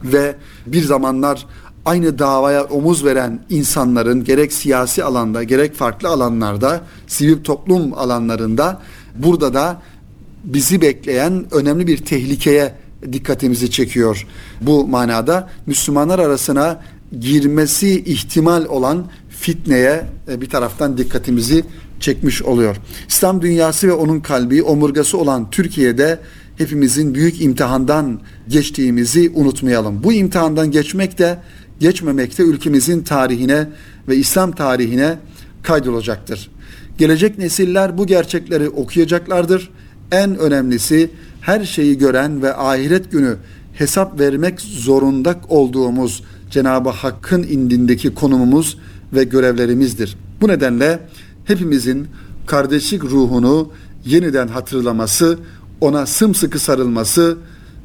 ve 0.03 0.35
bir 0.65 0.83
zamanlar 0.83 1.45
aynı 1.85 2.19
davaya 2.19 2.63
omuz 2.63 3.05
veren 3.05 3.45
insanların 3.49 4.23
gerek 4.23 4.53
siyasi 4.53 5.03
alanda 5.03 5.43
gerek 5.43 5.75
farklı 5.75 6.09
alanlarda, 6.09 6.81
sivil 7.07 7.43
toplum 7.43 7.93
alanlarında 7.93 8.81
burada 9.15 9.53
da 9.53 9.81
bizi 10.43 10.81
bekleyen 10.81 11.45
önemli 11.51 11.87
bir 11.87 11.97
tehlikeye 11.97 12.75
dikkatimizi 13.11 13.71
çekiyor. 13.71 14.27
Bu 14.61 14.87
manada 14.87 15.49
Müslümanlar 15.65 16.19
arasına 16.19 16.81
girmesi 17.19 18.03
ihtimal 18.03 18.65
olan 18.65 19.05
fitneye 19.39 20.05
e, 20.27 20.41
bir 20.41 20.49
taraftan 20.49 20.97
dikkatimizi 20.97 21.63
çekmiş 21.99 22.43
oluyor. 22.43 22.75
İslam 23.07 23.41
dünyası 23.41 23.87
ve 23.87 23.93
onun 23.93 24.19
kalbi 24.19 24.63
omurgası 24.63 25.17
olan 25.17 25.49
Türkiye'de 25.49 26.19
hepimizin 26.57 27.15
büyük 27.15 27.41
imtihandan 27.41 28.19
geçtiğimizi 28.47 29.31
unutmayalım. 29.35 30.03
Bu 30.03 30.13
imtihandan 30.13 30.71
geçmek 30.71 31.19
de 31.19 31.39
geçmemek 31.79 32.37
de 32.37 32.43
ülkemizin 32.43 33.03
tarihine 33.03 33.69
ve 34.07 34.15
İslam 34.15 34.51
tarihine 34.51 35.17
kaydolacaktır. 35.63 36.51
Gelecek 36.97 37.37
nesiller 37.37 37.97
bu 37.97 38.07
gerçekleri 38.07 38.69
okuyacaklardır. 38.69 39.69
En 40.11 40.37
önemlisi 40.37 41.09
her 41.41 41.65
şeyi 41.65 41.97
gören 41.97 42.41
ve 42.41 42.55
ahiret 42.55 43.11
günü 43.11 43.35
hesap 43.73 44.19
vermek 44.19 44.61
zorunda 44.61 45.35
olduğumuz 45.49 46.23
Cenab-ı 46.51 46.89
Hakk'ın 46.89 47.43
indindeki 47.43 48.13
konumumuz 48.13 48.77
ve 49.13 49.23
görevlerimizdir. 49.23 50.17
Bu 50.41 50.47
nedenle 50.47 50.99
hepimizin 51.45 52.07
kardeşlik 52.45 53.03
ruhunu 53.03 53.69
yeniden 54.05 54.47
hatırlaması, 54.47 55.39
ona 55.81 56.05
sımsıkı 56.05 56.59
sarılması, 56.59 57.37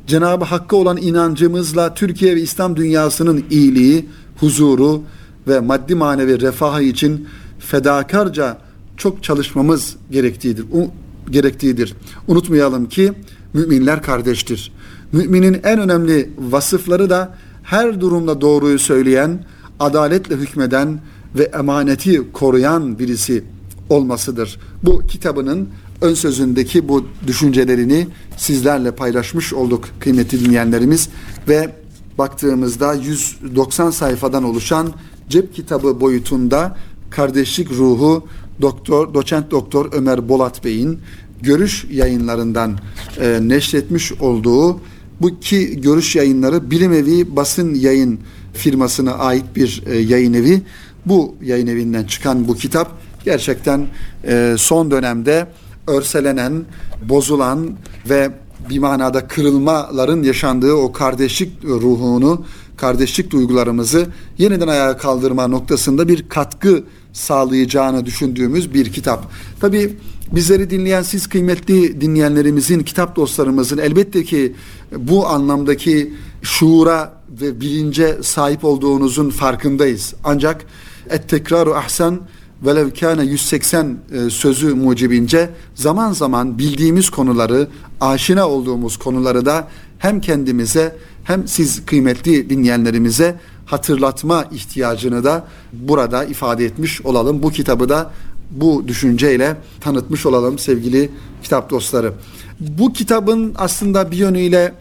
Cenab-ı 0.06 0.44
Hakk'a 0.44 0.76
olan 0.76 0.96
inancımızla 0.96 1.94
Türkiye 1.94 2.36
ve 2.36 2.40
İslam 2.40 2.76
dünyasının 2.76 3.44
iyiliği, 3.50 4.06
huzuru 4.40 5.02
ve 5.48 5.60
maddi 5.60 5.94
manevi 5.94 6.40
refahı 6.40 6.82
için 6.82 7.28
fedakarca 7.58 8.58
çok 8.96 9.22
çalışmamız 9.22 9.96
gerektiğidir. 10.10 10.64
U, 10.72 10.90
gerektiğidir. 11.30 11.94
Unutmayalım 12.28 12.88
ki 12.88 13.12
müminler 13.54 14.02
kardeştir. 14.02 14.72
Müminin 15.12 15.60
en 15.64 15.80
önemli 15.80 16.30
vasıfları 16.38 17.10
da 17.10 17.34
her 17.62 18.00
durumda 18.00 18.40
doğruyu 18.40 18.78
söyleyen, 18.78 19.44
adaletle 19.80 20.36
hükmeden 20.36 21.00
ve 21.34 21.42
emaneti 21.42 22.32
koruyan 22.32 22.98
birisi 22.98 23.44
olmasıdır. 23.88 24.58
Bu 24.82 25.00
kitabının 25.06 25.68
ön 26.00 26.14
sözündeki 26.14 26.88
bu 26.88 27.06
düşüncelerini 27.26 28.08
sizlerle 28.36 28.90
paylaşmış 28.90 29.54
olduk 29.54 29.88
kıymetli 30.00 30.44
dinleyenlerimiz 30.44 31.08
ve 31.48 31.74
baktığımızda 32.18 32.94
190 32.94 33.90
sayfadan 33.90 34.44
oluşan 34.44 34.92
cep 35.28 35.54
kitabı 35.54 36.00
boyutunda 36.00 36.76
kardeşlik 37.10 37.70
ruhu 37.70 38.26
doktor 38.60 39.14
doçent 39.14 39.50
doktor 39.50 39.92
Ömer 39.92 40.28
Bolat 40.28 40.64
Bey'in 40.64 41.00
Görüş 41.42 41.86
yayınlarından 41.90 42.78
e, 43.20 43.38
neşretmiş 43.42 44.12
olduğu 44.12 44.80
bu 45.20 45.40
ki 45.40 45.80
görüş 45.80 46.16
yayınları 46.16 46.70
Bilim 46.70 46.92
Evi 46.92 47.36
basın 47.36 47.74
yayın 47.74 48.20
firmasına 48.52 49.12
ait 49.12 49.44
bir 49.56 49.82
e, 49.86 49.98
yayın 49.98 50.34
evi. 50.34 50.62
Bu 51.06 51.34
yayın 51.42 51.66
evinden 51.66 52.04
çıkan 52.04 52.48
bu 52.48 52.54
kitap 52.54 52.98
gerçekten 53.24 53.86
e, 54.24 54.54
son 54.58 54.90
dönemde 54.90 55.46
örselenen, 55.86 56.64
bozulan 57.08 57.70
ve 58.10 58.30
bir 58.70 58.78
manada 58.78 59.28
kırılmaların 59.28 60.22
yaşandığı 60.22 60.72
o 60.72 60.92
kardeşlik 60.92 61.64
ruhunu, 61.64 62.44
kardeşlik 62.76 63.30
duygularımızı 63.30 64.06
yeniden 64.38 64.68
ayağa 64.68 64.96
kaldırma 64.96 65.46
noktasında 65.46 66.08
bir 66.08 66.28
katkı 66.28 66.84
sağlayacağını 67.12 68.06
düşündüğümüz 68.06 68.74
bir 68.74 68.92
kitap. 68.92 69.30
Tabi 69.60 69.96
bizleri 70.32 70.70
dinleyen 70.70 71.02
siz 71.02 71.26
kıymetli 71.26 72.00
dinleyenlerimizin, 72.00 72.80
kitap 72.80 73.16
dostlarımızın 73.16 73.78
elbette 73.78 74.24
ki 74.24 74.54
bu 74.96 75.26
anlamdaki 75.26 76.14
şuura 76.42 77.19
ve 77.40 77.60
bilince 77.60 78.18
sahip 78.22 78.64
olduğunuzun 78.64 79.30
farkındayız. 79.30 80.14
Ancak 80.24 80.64
et 81.10 81.28
tekraru 81.28 81.74
ahsen 81.74 82.20
velev 82.62 82.90
kâne 82.90 83.24
180 83.24 83.98
e, 84.12 84.30
sözü 84.30 84.74
mucibince 84.74 85.50
zaman 85.74 86.12
zaman 86.12 86.58
bildiğimiz 86.58 87.10
konuları, 87.10 87.68
aşina 88.00 88.48
olduğumuz 88.48 88.96
konuları 88.96 89.46
da 89.46 89.68
hem 89.98 90.20
kendimize 90.20 90.96
hem 91.24 91.48
siz 91.48 91.86
kıymetli 91.86 92.50
dinleyenlerimize 92.50 93.40
hatırlatma 93.66 94.44
ihtiyacını 94.52 95.24
da 95.24 95.46
burada 95.72 96.24
ifade 96.24 96.64
etmiş 96.64 97.00
olalım. 97.02 97.42
Bu 97.42 97.50
kitabı 97.50 97.88
da 97.88 98.10
bu 98.50 98.88
düşünceyle 98.88 99.56
tanıtmış 99.80 100.26
olalım 100.26 100.58
sevgili 100.58 101.10
kitap 101.42 101.70
dostları. 101.70 102.12
Bu 102.60 102.92
kitabın 102.92 103.54
aslında 103.58 104.10
bir 104.10 104.16
yönüyle 104.16 104.74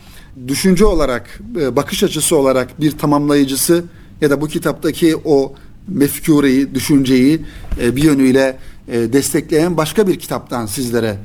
düşünce 0.48 0.86
olarak, 0.86 1.40
e, 1.62 1.76
bakış 1.76 2.04
açısı 2.04 2.36
olarak 2.36 2.82
bir 2.82 2.98
tamamlayıcısı 2.98 3.84
ya 4.22 4.30
da 4.30 4.42
bu 4.42 4.48
kitaptaki 4.48 5.16
o 5.26 5.54
mefkureyi, 5.88 6.76
düşünceyi 6.76 7.42
e, 7.82 7.96
bir 7.96 8.04
yönüyle 8.04 8.58
e, 8.88 9.14
destekleyen 9.14 9.78
başka 9.78 10.08
bir 10.08 10.20
kitaptan 10.20 10.66
sizlere 10.66 11.18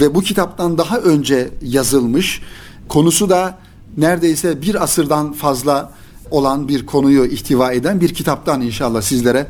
ve 0.00 0.14
bu 0.14 0.20
kitaptan 0.22 0.78
daha 0.78 0.98
önce 0.98 1.48
yazılmış 1.62 2.42
konusu 2.88 3.30
da 3.30 3.58
neredeyse 3.96 4.62
bir 4.62 4.82
asırdan 4.82 5.32
fazla 5.32 5.92
olan 6.30 6.68
bir 6.68 6.86
konuyu 6.86 7.24
ihtiva 7.26 7.72
eden 7.72 8.00
bir 8.00 8.14
kitaptan 8.14 8.60
inşallah 8.60 9.02
sizlere 9.02 9.46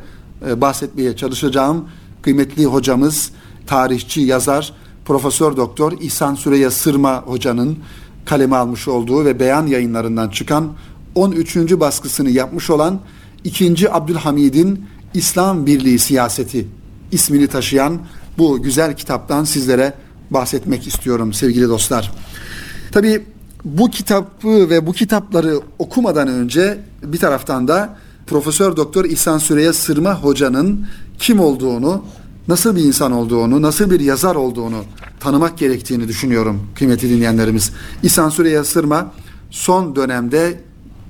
bahsetmeye 0.55 1.15
çalışacağım. 1.15 1.89
Kıymetli 2.21 2.65
hocamız, 2.65 3.31
tarihçi, 3.67 4.21
yazar, 4.21 4.73
Profesör 5.05 5.57
Doktor 5.57 5.91
İhsan 6.01 6.35
Süreyya 6.35 6.71
Sırma 6.71 7.21
hocanın 7.21 7.77
kaleme 8.25 8.55
almış 8.55 8.87
olduğu 8.87 9.25
ve 9.25 9.39
beyan 9.39 9.67
yayınlarından 9.67 10.29
çıkan 10.29 10.73
13. 11.15 11.55
baskısını 11.57 12.29
yapmış 12.29 12.69
olan 12.69 12.99
2. 13.43 13.91
Abdülhamid'in 13.91 14.85
İslam 15.13 15.65
Birliği 15.65 15.99
Siyaseti 15.99 16.67
ismini 17.11 17.47
taşıyan 17.47 17.99
bu 18.37 18.61
güzel 18.61 18.97
kitaptan 18.97 19.43
sizlere 19.43 19.93
bahsetmek 20.31 20.87
istiyorum 20.87 21.33
sevgili 21.33 21.69
dostlar. 21.69 22.11
Tabi 22.91 23.25
bu 23.65 23.89
kitabı 23.89 24.69
ve 24.69 24.87
bu 24.87 24.93
kitapları 24.93 25.59
okumadan 25.79 26.27
önce 26.27 26.77
bir 27.03 27.17
taraftan 27.17 27.67
da 27.67 27.97
Profesör 28.27 28.75
Doktor 28.75 29.05
İhsan 29.05 29.37
Süreyya 29.37 29.73
Sırma 29.73 30.15
hocanın 30.23 30.87
kim 31.19 31.39
olduğunu, 31.39 32.03
nasıl 32.47 32.75
bir 32.75 32.83
insan 32.83 33.11
olduğunu, 33.11 33.61
nasıl 33.61 33.91
bir 33.91 33.99
yazar 33.99 34.35
olduğunu 34.35 34.83
tanımak 35.19 35.57
gerektiğini 35.57 36.07
düşünüyorum 36.07 36.67
kıymetli 36.75 37.09
dinleyenlerimiz. 37.09 37.71
İhsan 38.03 38.29
Süreyya 38.29 38.63
Sırma 38.63 39.11
son 39.49 39.95
dönemde 39.95 40.61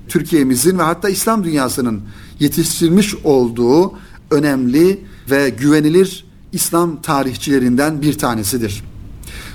Türkiye'mizin 0.08 0.80
ve 0.80 0.84
hatta 0.84 1.10
İslam 1.10 1.43
dünyasının 1.43 2.02
yetiştirmiş 2.39 3.15
olduğu 3.24 3.93
önemli 4.32 5.02
ve 5.32 5.50
güvenilir 5.50 6.26
İslam 6.52 7.02
tarihçilerinden 7.02 8.02
bir 8.02 8.17
tanesidir. 8.17 8.84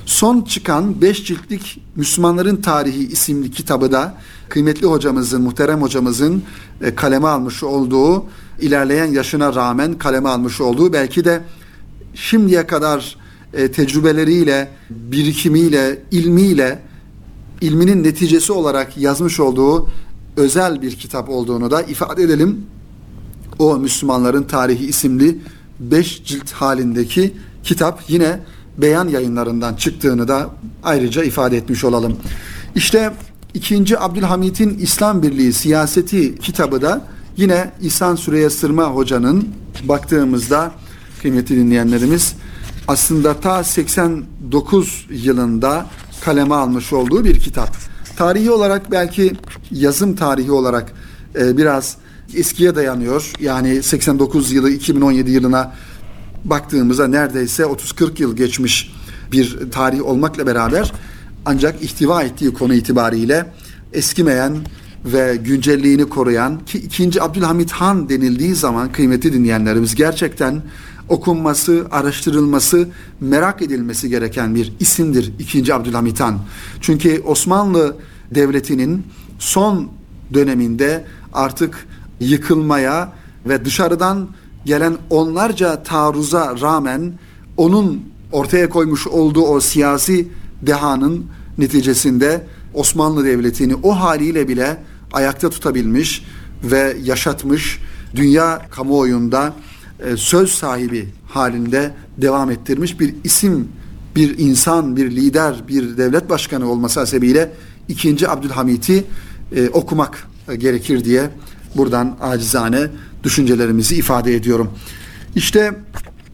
Son 0.07 0.43
çıkan 0.43 1.01
5 1.01 1.25
ciltlik 1.25 1.83
Müslümanların 1.97 2.57
Tarihi 2.57 3.09
isimli 3.09 3.51
kitabı 3.51 3.93
da 3.93 4.15
kıymetli 4.49 4.87
hocamızın, 4.87 5.43
muhterem 5.43 5.83
hocamızın 5.83 6.43
e, 6.83 6.95
kaleme 6.95 7.29
almış 7.29 7.63
olduğu, 7.63 8.25
ilerleyen 8.61 9.07
yaşına 9.07 9.55
rağmen 9.55 9.99
kaleme 9.99 10.29
almış 10.29 10.61
olduğu 10.61 10.93
belki 10.93 11.25
de 11.25 11.43
şimdiye 12.15 12.67
kadar 12.67 13.17
e, 13.55 13.73
tecrübeleriyle, 13.73 14.69
birikimiyle, 14.91 16.03
ilmiyle, 16.11 16.79
ilminin 17.61 18.03
neticesi 18.03 18.53
olarak 18.53 18.99
yazmış 18.99 19.41
olduğu 19.41 19.89
özel 20.37 20.83
bir 20.83 20.97
kitap 20.97 21.29
olduğunu 21.29 21.71
da 21.71 21.83
ifade 21.83 22.23
edelim. 22.23 22.67
O 23.59 23.77
Müslümanların 23.79 24.43
Tarihi 24.43 24.87
isimli 24.87 25.39
5 25.81 26.25
cilt 26.25 26.53
halindeki 26.53 27.35
kitap 27.65 28.03
yine 28.09 28.41
beyan 28.79 29.09
yayınlarından 29.09 29.75
çıktığını 29.75 30.29
da 30.29 30.51
ayrıca 30.83 31.25
ifade 31.25 31.57
etmiş 31.57 31.85
olalım. 31.85 32.17
İşte 32.75 33.13
2. 33.55 33.99
Abdülhamit'in 33.99 34.79
İslam 34.79 35.23
Birliği 35.23 35.53
Siyaseti 35.53 36.39
kitabı 36.39 36.83
da 36.83 37.07
yine 37.37 37.71
İhsan 37.83 38.17
Süreyya 38.17 38.51
Sırma 38.51 38.85
Hoca'nın 38.85 39.49
baktığımızda 39.89 40.73
kıymetli 41.23 41.57
dinleyenlerimiz 41.57 42.35
aslında 42.89 43.41
ta 43.41 43.65
89 43.65 45.07
yılında 45.11 45.87
kaleme 46.21 46.55
almış 46.55 46.93
olduğu 46.93 47.25
bir 47.25 47.41
kitap. 47.41 47.77
Tarihi 48.17 48.51
olarak 48.51 48.91
belki 48.91 49.33
yazım 49.71 50.17
tarihi 50.17 50.53
olarak 50.53 50.93
e, 51.39 51.57
biraz 51.57 51.97
eskiye 52.37 52.75
dayanıyor. 52.75 53.33
Yani 53.41 53.83
89 53.83 54.53
yılı 54.53 54.71
2017 54.71 55.31
yılına 55.31 55.75
baktığımızda 56.45 57.09
neredeyse 57.09 57.63
30-40 57.63 58.23
yıl 58.23 58.37
geçmiş 58.37 58.93
bir 59.33 59.71
tarih 59.71 60.07
olmakla 60.07 60.47
beraber 60.47 60.93
ancak 61.45 61.83
ihtiva 61.83 62.23
ettiği 62.23 62.55
konu 62.55 62.75
itibariyle 62.75 63.47
eskimeyen 63.93 64.57
ve 65.05 65.37
güncelliğini 65.45 66.05
koruyan 66.05 66.65
ki 66.65 66.79
2. 66.79 67.23
Abdülhamit 67.23 67.73
Han 67.73 68.09
denildiği 68.09 68.55
zaman 68.55 68.93
kıymeti 68.93 69.33
dinleyenlerimiz 69.33 69.95
gerçekten 69.95 70.63
okunması, 71.11 71.87
araştırılması, 71.91 72.89
merak 73.21 73.63
edilmesi 73.63 74.09
gereken 74.09 74.55
bir 74.55 74.73
isimdir 74.81 75.33
2. 75.39 75.75
Abdülhamit 75.75 76.21
Han. 76.21 76.39
Çünkü 76.81 77.23
Osmanlı 77.27 77.97
Devleti'nin 78.35 79.07
son 79.39 79.89
döneminde 80.35 81.05
artık 81.33 81.87
yıkılmaya 82.21 83.13
ve 83.47 83.65
dışarıdan 83.65 84.29
gelen 84.65 84.97
onlarca 85.11 85.83
taarruza 85.83 86.61
rağmen 86.61 87.13
onun 87.57 88.03
ortaya 88.33 88.69
koymuş 88.69 89.07
olduğu 89.07 89.43
o 89.43 89.61
siyasi 89.61 90.29
dehanın 90.63 91.27
neticesinde 91.59 92.47
Osmanlı 92.75 93.25
Devleti'ni 93.25 93.75
o 93.83 93.91
haliyle 93.91 94.49
bile 94.49 94.83
ayakta 95.13 95.51
tutabilmiş 95.51 96.25
ve 96.65 96.97
yaşatmış 97.05 97.79
dünya 98.15 98.63
kamuoyunda 98.71 99.53
e, 100.07 100.17
söz 100.17 100.51
sahibi 100.51 101.09
halinde 101.29 101.91
devam 102.19 102.51
ettirmiş 102.51 103.01
bir 103.01 103.15
isim, 103.25 103.69
bir 104.17 104.39
insan, 104.39 104.97
bir 104.97 105.11
lider, 105.11 105.55
bir 105.69 105.97
devlet 105.97 106.31
başkanı 106.31 106.71
olması 106.71 107.01
hasebiyle 107.01 107.53
2. 107.89 108.29
Abdülhamit'i 108.29 109.05
e, 109.57 109.69
okumak 109.69 110.29
gerekir 110.59 111.05
diye 111.05 111.31
buradan 111.77 112.17
acizane 112.21 112.87
düşüncelerimizi 113.25 113.97
ifade 113.97 114.35
ediyorum. 114.35 114.71
İşte 115.35 115.75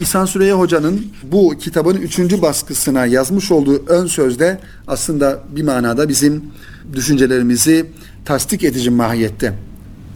İhsan 0.01 0.25
Süreyya 0.25 0.59
Hoca'nın 0.59 1.07
bu 1.23 1.55
kitabın 1.61 1.97
üçüncü 1.97 2.43
baskısına 2.43 3.07
yazmış 3.07 3.51
olduğu 3.51 3.87
ön 3.87 4.07
sözde 4.07 4.61
aslında 4.87 5.43
bir 5.57 5.63
manada 5.63 6.09
bizim 6.09 6.45
düşüncelerimizi 6.93 7.87
tasdik 8.25 8.65
edici 8.65 8.91
mahiyette. 8.91 9.55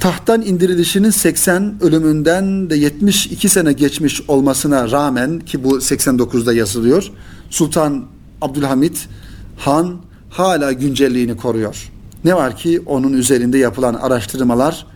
Tahttan 0.00 0.42
indirilişinin 0.42 1.10
80 1.10 1.74
ölümünden 1.80 2.70
de 2.70 2.76
72 2.76 3.48
sene 3.48 3.72
geçmiş 3.72 4.22
olmasına 4.28 4.90
rağmen 4.90 5.40
ki 5.40 5.64
bu 5.64 5.78
89'da 5.78 6.52
yazılıyor. 6.52 7.10
Sultan 7.50 8.04
Abdülhamit 8.40 9.08
Han 9.56 9.96
hala 10.30 10.72
güncelliğini 10.72 11.36
koruyor. 11.36 11.90
Ne 12.24 12.34
var 12.34 12.56
ki 12.56 12.80
onun 12.86 13.12
üzerinde 13.12 13.58
yapılan 13.58 13.94
araştırmalar 13.94 14.86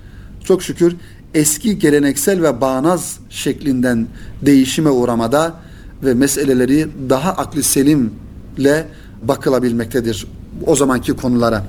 çok 0.44 0.62
şükür 0.62 0.96
eski 1.34 1.78
geleneksel 1.78 2.42
ve 2.42 2.60
bağnaz 2.60 3.18
şeklinden 3.30 4.06
değişime 4.42 4.90
uğramada 4.90 5.54
ve 6.04 6.14
meseleleri 6.14 6.88
daha 7.10 7.30
aklı 7.30 7.62
selimle 7.62 8.88
bakılabilmektedir 9.22 10.26
o 10.66 10.76
zamanki 10.76 11.12
konulara. 11.12 11.64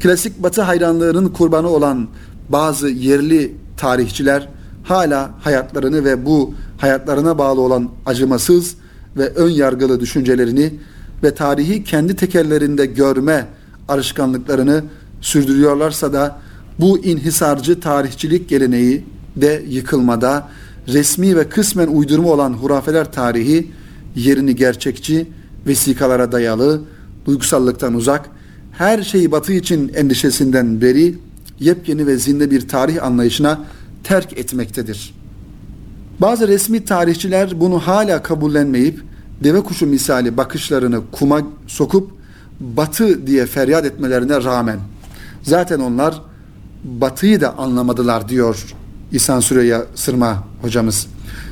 Klasik 0.00 0.42
Batı 0.42 0.62
hayranlığının 0.62 1.28
kurbanı 1.28 1.68
olan 1.68 2.08
bazı 2.48 2.88
yerli 2.88 3.54
tarihçiler 3.76 4.48
hala 4.84 5.30
hayatlarını 5.40 6.04
ve 6.04 6.26
bu 6.26 6.54
hayatlarına 6.78 7.38
bağlı 7.38 7.60
olan 7.60 7.88
acımasız 8.06 8.74
ve 9.16 9.28
ön 9.28 9.50
yargılı 9.50 10.00
düşüncelerini 10.00 10.74
ve 11.22 11.34
tarihi 11.34 11.84
kendi 11.84 12.16
tekerlerinde 12.16 12.86
görme 12.86 13.46
alışkanlıklarını 13.88 14.84
sürdürüyorlarsa 15.20 16.12
da 16.12 16.38
bu 16.80 16.98
inhisarcı 16.98 17.80
tarihçilik 17.80 18.48
geleneği 18.48 19.04
de 19.36 19.62
yıkılmada 19.68 20.48
resmi 20.88 21.36
ve 21.36 21.48
kısmen 21.48 21.86
uydurma 21.86 22.28
olan 22.28 22.52
hurafeler 22.52 23.12
tarihi 23.12 23.70
yerini 24.16 24.56
gerçekçi, 24.56 25.26
vesikalara 25.66 26.32
dayalı, 26.32 26.80
duygusallıktan 27.26 27.94
uzak, 27.94 28.30
her 28.72 29.02
şeyi 29.02 29.32
batı 29.32 29.52
için 29.52 29.92
endişesinden 29.94 30.80
beri, 30.80 31.14
yepyeni 31.60 32.06
ve 32.06 32.16
zinde 32.16 32.50
bir 32.50 32.68
tarih 32.68 33.04
anlayışına 33.04 33.60
terk 34.04 34.38
etmektedir. 34.38 35.14
Bazı 36.20 36.48
resmi 36.48 36.84
tarihçiler 36.84 37.60
bunu 37.60 37.78
hala 37.78 38.22
kabullenmeyip, 38.22 39.02
deve 39.44 39.60
kuşu 39.60 39.86
misali 39.86 40.36
bakışlarını 40.36 41.00
kuma 41.12 41.42
sokup, 41.66 42.10
batı 42.60 43.26
diye 43.26 43.46
feryat 43.46 43.84
etmelerine 43.84 44.44
rağmen, 44.44 44.80
zaten 45.42 45.80
onlar 45.80 46.22
batıyı 46.84 47.40
da 47.40 47.58
anlamadılar 47.58 48.28
diyor 48.28 48.76
İhsan 49.12 49.40
Süreyya 49.40 49.84
Sırma 49.94 50.44
hocamız. 50.62 51.06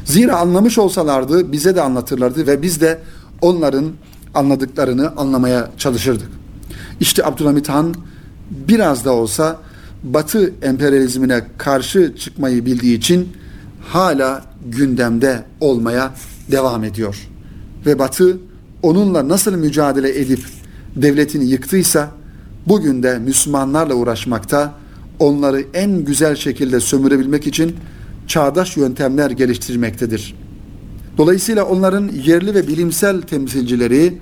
Zira 0.05 0.37
anlamış 0.37 0.79
olsalardı 0.79 1.53
bize 1.53 1.77
de 1.77 1.83
anlatırlardı 1.83 2.47
ve 2.47 2.63
biz 2.63 2.81
de 2.81 3.01
onların 3.41 3.93
anladıklarını 4.35 5.13
anlamaya 5.17 5.71
çalışırdık. 5.79 6.29
İşte 7.01 7.27
Abdülhamit 7.27 7.69
Han 7.69 7.95
biraz 8.51 9.05
da 9.05 9.13
olsa 9.13 9.57
Batı 10.05 10.53
emperyalizmine 10.63 11.45
karşı 11.59 12.15
çıkmayı 12.19 12.67
bildiği 12.67 12.99
için 12.99 13.29
hala 13.81 14.45
gündemde 14.67 15.45
olmaya 15.61 16.15
devam 16.51 16.85
ediyor. 16.85 17.29
Ve 17.87 17.99
Batı 17.99 18.39
onunla 18.83 19.29
nasıl 19.29 19.57
mücadele 19.57 20.21
edip 20.21 20.41
devletini 20.97 21.45
yıktıysa 21.45 22.11
bugün 22.67 23.03
de 23.03 23.19
Müslümanlarla 23.19 23.95
uğraşmakta, 23.95 24.75
onları 25.19 25.65
en 25.75 26.05
güzel 26.05 26.37
şekilde 26.37 26.81
sömürebilmek 26.81 27.47
için 27.47 27.77
çağdaş 28.27 28.77
yöntemler 28.77 29.31
geliştirmektedir. 29.31 30.35
Dolayısıyla 31.19 31.65
onların 31.65 32.09
yerli 32.09 32.55
ve 32.55 32.69
bilimsel 32.69 33.23
temsilcileri 33.23 34.19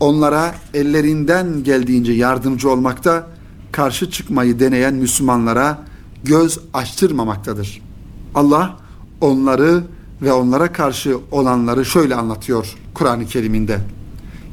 onlara 0.00 0.54
ellerinden 0.74 1.64
geldiğince 1.64 2.12
yardımcı 2.12 2.70
olmakta, 2.70 3.26
karşı 3.72 4.10
çıkmayı 4.10 4.60
deneyen 4.60 4.94
Müslümanlara 4.94 5.78
göz 6.24 6.58
açtırmamaktadır. 6.74 7.82
Allah 8.34 8.76
onları 9.20 9.84
ve 10.22 10.32
onlara 10.32 10.72
karşı 10.72 11.18
olanları 11.30 11.84
şöyle 11.84 12.14
anlatıyor 12.14 12.74
Kur'an-ı 12.94 13.26
Kerim'inde. 13.26 13.78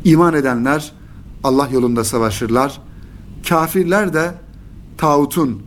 İman 0.03 0.33
edenler 0.33 0.91
Allah 1.43 1.69
yolunda 1.71 2.03
savaşırlar. 2.03 2.81
Kafirler 3.49 4.13
de 4.13 4.33
tağutun 4.97 5.61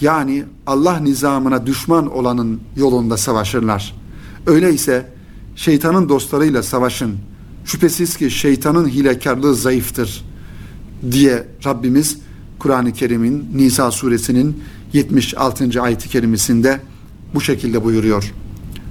yani 0.00 0.44
Allah 0.66 0.96
nizamına 0.96 1.66
düşman 1.66 2.16
olanın 2.16 2.60
yolunda 2.76 3.16
savaşırlar. 3.16 3.94
Öyleyse 4.46 5.12
şeytanın 5.56 6.08
dostlarıyla 6.08 6.62
savaşın. 6.62 7.16
Şüphesiz 7.64 8.16
ki 8.16 8.30
şeytanın 8.30 8.88
hilekarlığı 8.88 9.54
zayıftır 9.54 10.24
diye 11.10 11.48
Rabbimiz 11.66 12.18
Kur'an-ı 12.58 12.92
Kerim'in 12.92 13.48
Nisa 13.54 13.90
suresinin 13.90 14.62
76. 14.92 15.82
ayet-i 15.82 16.08
kerimesinde 16.08 16.80
bu 17.34 17.40
şekilde 17.40 17.84
buyuruyor. 17.84 18.32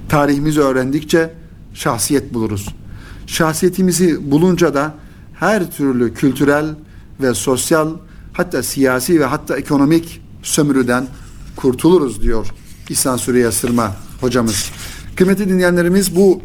Tarihimizi 0.08 0.60
öğrendikçe 0.60 1.34
şahsiyet 1.74 2.34
buluruz. 2.34 2.68
Şahsiyetimizi 3.26 4.30
bulunca 4.30 4.74
da 4.74 4.94
her 5.34 5.70
türlü 5.70 6.14
kültürel 6.14 6.66
ve 7.20 7.34
sosyal 7.34 7.94
hatta 8.32 8.62
siyasi 8.62 9.20
ve 9.20 9.24
hatta 9.24 9.56
ekonomik 9.56 10.20
sömürüden 10.42 11.06
kurtuluruz 11.56 12.22
diyor 12.22 12.46
İhsan 12.88 13.16
Süreyya 13.16 13.52
Sırma 13.52 13.96
hocamız. 14.20 14.70
Kıymetli 15.16 15.48
dinleyenlerimiz 15.48 16.16
bu 16.16 16.42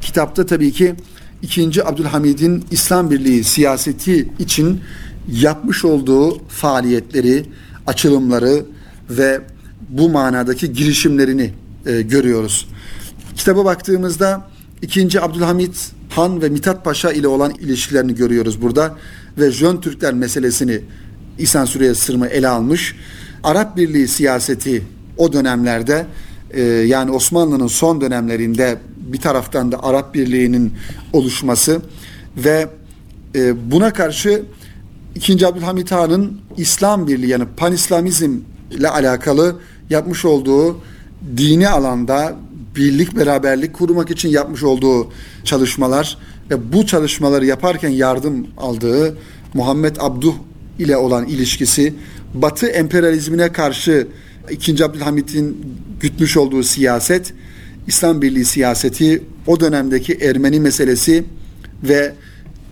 kitapta 0.00 0.46
tabii 0.46 0.72
ki 0.72 0.94
2. 1.42 1.84
Abdülhamid'in 1.84 2.64
İslam 2.70 3.10
Birliği 3.10 3.44
siyaseti 3.44 4.28
için 4.38 4.80
yapmış 5.28 5.84
olduğu 5.84 6.48
faaliyetleri, 6.48 7.44
açılımları 7.86 8.64
ve 9.10 9.40
bu 9.88 10.08
manadaki 10.08 10.72
girişimlerini 10.72 11.50
e, 11.86 12.02
görüyoruz. 12.02 12.68
Kitaba 13.36 13.64
baktığımızda 13.64 14.48
2. 14.82 15.20
Abdülhamit 15.20 15.92
Han 16.10 16.42
ve 16.42 16.48
Mithat 16.48 16.84
Paşa 16.84 17.12
ile 17.12 17.28
olan 17.28 17.50
ilişkilerini 17.50 18.14
görüyoruz 18.14 18.62
burada 18.62 18.96
ve 19.38 19.50
Jön 19.50 19.80
Türkler 19.80 20.14
meselesini 20.14 20.80
İhsan 21.38 21.64
Süreyya 21.64 21.94
Sırmı 21.94 22.26
ele 22.26 22.48
almış. 22.48 22.94
Arap 23.44 23.76
Birliği 23.76 24.08
siyaseti 24.08 24.82
o 25.16 25.32
dönemlerde 25.32 26.06
e, 26.50 26.62
yani 26.62 27.10
Osmanlı'nın 27.10 27.66
son 27.66 28.00
dönemlerinde 28.00 28.78
bir 28.96 29.20
taraftan 29.20 29.72
da 29.72 29.82
Arap 29.84 30.14
Birliği'nin 30.14 30.72
oluşması 31.12 31.82
ve 32.36 32.68
e, 33.34 33.70
buna 33.70 33.92
karşı 33.92 34.42
2. 35.14 35.46
Abdülhamit 35.46 35.92
Han'ın 35.92 36.40
İslam 36.56 37.06
Birliği 37.06 37.28
yani 37.28 37.44
Panislamizm 37.56 38.36
ile 38.70 38.88
alakalı 38.88 39.56
yapmış 39.90 40.24
olduğu 40.24 40.80
dini 41.36 41.68
alanda 41.68 42.36
birlik 42.76 43.16
beraberlik 43.16 43.74
kurmak 43.74 44.10
için 44.10 44.28
yapmış 44.28 44.62
olduğu 44.62 45.12
çalışmalar 45.44 46.18
ve 46.50 46.72
bu 46.72 46.86
çalışmaları 46.86 47.46
yaparken 47.46 47.88
yardım 47.88 48.46
aldığı 48.58 49.18
Muhammed 49.54 49.96
Abduh 49.98 50.34
ile 50.78 50.96
olan 50.96 51.26
ilişkisi 51.26 51.94
Batı 52.34 52.66
emperyalizmine 52.66 53.52
karşı 53.52 54.08
2. 54.50 54.84
Abdülhamit'in 54.84 55.76
gütmüş 56.00 56.36
olduğu 56.36 56.62
siyaset, 56.62 57.32
İslam 57.86 58.22
Birliği 58.22 58.44
siyaseti, 58.44 59.22
o 59.46 59.60
dönemdeki 59.60 60.14
Ermeni 60.14 60.60
meselesi 60.60 61.24
ve 61.82 62.14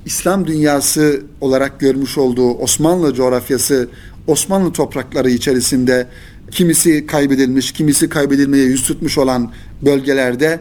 İslam 0.06 0.46
dünyası 0.46 1.22
olarak 1.40 1.80
görmüş 1.80 2.18
olduğu 2.18 2.50
Osmanlı 2.50 3.14
coğrafyası, 3.14 3.88
Osmanlı 4.26 4.72
toprakları 4.72 5.30
içerisinde 5.30 6.06
kimisi 6.50 7.06
kaybedilmiş, 7.06 7.72
kimisi 7.72 8.08
kaybedilmeye 8.08 8.64
yüz 8.64 8.82
tutmuş 8.82 9.18
olan 9.18 9.52
bölgelerde 9.82 10.60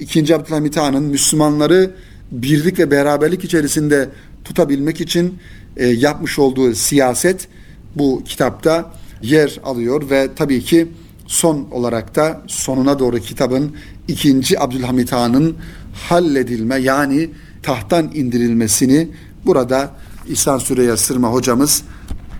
2. 0.00 0.34
Abdülhamit 0.34 0.76
Han'ın 0.76 1.02
Müslümanları 1.02 1.90
birlik 2.32 2.78
ve 2.78 2.90
beraberlik 2.90 3.44
içerisinde 3.44 4.08
tutabilmek 4.44 5.00
için 5.00 5.38
e, 5.76 5.86
yapmış 5.86 6.38
olduğu 6.38 6.74
siyaset 6.74 7.48
bu 7.96 8.22
kitapta 8.24 8.92
yer 9.22 9.60
alıyor 9.64 10.10
ve 10.10 10.28
tabii 10.36 10.60
ki 10.60 10.88
son 11.26 11.68
olarak 11.70 12.14
da 12.14 12.42
sonuna 12.46 12.98
doğru 12.98 13.18
kitabın 13.18 13.76
ikinci 14.08 14.60
Abdülhamit 14.60 15.12
Han'ın 15.12 15.56
halledilme 15.92 16.76
yani 16.76 17.30
tahttan 17.66 18.10
indirilmesini 18.14 19.08
burada 19.46 19.90
İhsan 20.28 20.58
Süreyya 20.58 20.96
Sırma 20.96 21.28
hocamız 21.28 21.82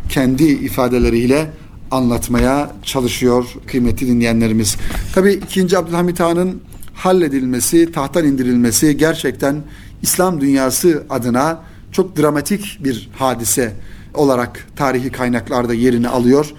kendi 0.09 0.45
ifadeleriyle 0.45 1.51
anlatmaya 1.91 2.71
çalışıyor 2.83 3.45
kıymetli 3.67 4.07
dinleyenlerimiz. 4.07 4.77
Tabi 5.15 5.33
2. 5.33 5.79
Abdülhamit 5.79 6.21
Han'ın 6.21 6.63
halledilmesi, 6.95 7.93
tahttan 7.93 8.25
indirilmesi 8.25 8.97
gerçekten 8.97 9.63
İslam 10.03 10.41
dünyası 10.41 11.05
adına 11.11 11.61
çok 11.93 12.17
dramatik 12.17 12.85
bir 12.85 13.11
hadise 13.15 13.73
olarak 14.15 14.67
tarihi 14.77 15.13
kaynaklarda 15.13 15.75
yerini 15.75 16.09
alıyor 16.09 16.53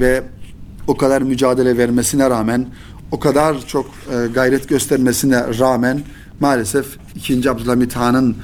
ve 0.00 0.22
o 0.86 0.96
kadar 0.96 1.22
mücadele 1.22 1.78
vermesine 1.78 2.30
rağmen, 2.30 2.66
o 3.10 3.20
kadar 3.20 3.66
çok 3.66 3.86
e, 3.86 4.26
gayret 4.34 4.68
göstermesine 4.68 5.58
rağmen 5.58 6.02
maalesef 6.40 6.86
2. 7.14 7.50
Abdülhamit 7.50 7.96
Han'ın 7.96 8.36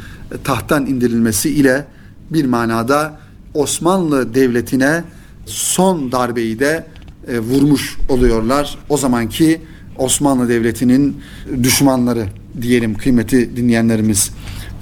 tahttan 0.44 0.87
indirilmesi 0.87 1.50
ile 1.50 1.87
bir 2.30 2.44
manada 2.44 3.20
Osmanlı 3.54 4.35
Devleti'ne 4.35 5.04
son 5.46 6.12
darbeyi 6.12 6.59
de 6.59 6.87
e, 7.28 7.38
vurmuş 7.38 7.96
oluyorlar. 8.09 8.78
O 8.88 8.96
zamanki 8.96 9.61
Osmanlı 9.98 10.48
Devleti'nin 10.48 11.16
düşmanları 11.62 12.26
diyelim 12.62 12.94
kıymeti 12.94 13.56
dinleyenlerimiz. 13.56 14.30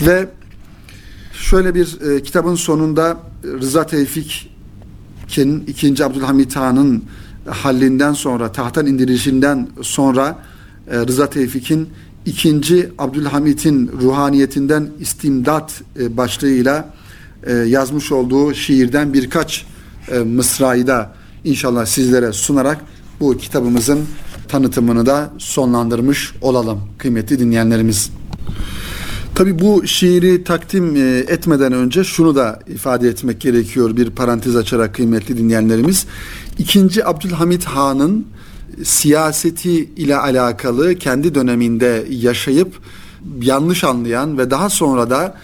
Ve 0.07 0.29
şöyle 1.33 1.74
bir 1.74 2.00
e, 2.00 2.22
kitabın 2.22 2.55
sonunda 2.55 3.16
Rıza 3.44 3.87
Tevfik'in 3.87 5.64
2. 5.66 6.05
Abdülhamit 6.05 6.57
Han'ın 6.57 7.05
hallinden 7.46 8.12
sonra, 8.12 8.53
tahttan 8.53 8.87
indirilişinden 8.87 9.68
sonra 9.83 10.38
e, 10.90 10.98
Rıza 10.98 11.31
Tevfik'in 11.31 11.88
2. 12.27 12.89
Abdülhamit'in 12.99 13.91
ruhaniyetinden 14.03 14.89
istimdat 15.01 15.83
e, 16.01 16.17
başlığıyla 16.17 16.95
e, 17.47 17.53
yazmış 17.53 18.13
olduğu 18.13 18.55
şiirden 18.55 19.15
birkaç 19.15 19.67
e, 20.09 20.19
mısrayı 20.19 20.87
da 20.87 21.15
inşallah 21.45 21.87
sizlere 21.87 22.33
sunarak 22.33 22.81
bu 23.21 23.37
kitabımızın 23.37 24.01
tanıtımını 24.49 25.07
da 25.07 25.31
sonlandırmış 25.39 26.33
olalım 26.41 26.81
kıymetli 26.99 27.39
dinleyenlerimiz. 27.39 28.11
Tabi 29.35 29.59
bu 29.59 29.87
şiiri 29.87 30.45
takdim 30.45 30.97
etmeden 31.29 31.73
önce 31.73 32.05
şunu 32.05 32.35
da 32.35 32.61
ifade 32.69 33.09
etmek 33.09 33.41
gerekiyor 33.41 33.97
bir 33.97 34.11
parantez 34.11 34.57
açarak 34.57 34.95
kıymetli 34.95 35.39
dinleyenlerimiz. 35.39 36.07
İkinci 36.59 37.07
Abdülhamit 37.07 37.65
Han'ın 37.65 38.27
siyaseti 38.85 39.71
ile 39.97 40.17
alakalı 40.17 40.95
kendi 40.95 41.35
döneminde 41.35 42.07
yaşayıp 42.11 42.81
yanlış 43.43 43.85
anlayan 43.85 44.39
ve 44.39 44.51
daha 44.51 44.71
sonra 44.71 45.11
da 45.11 45.35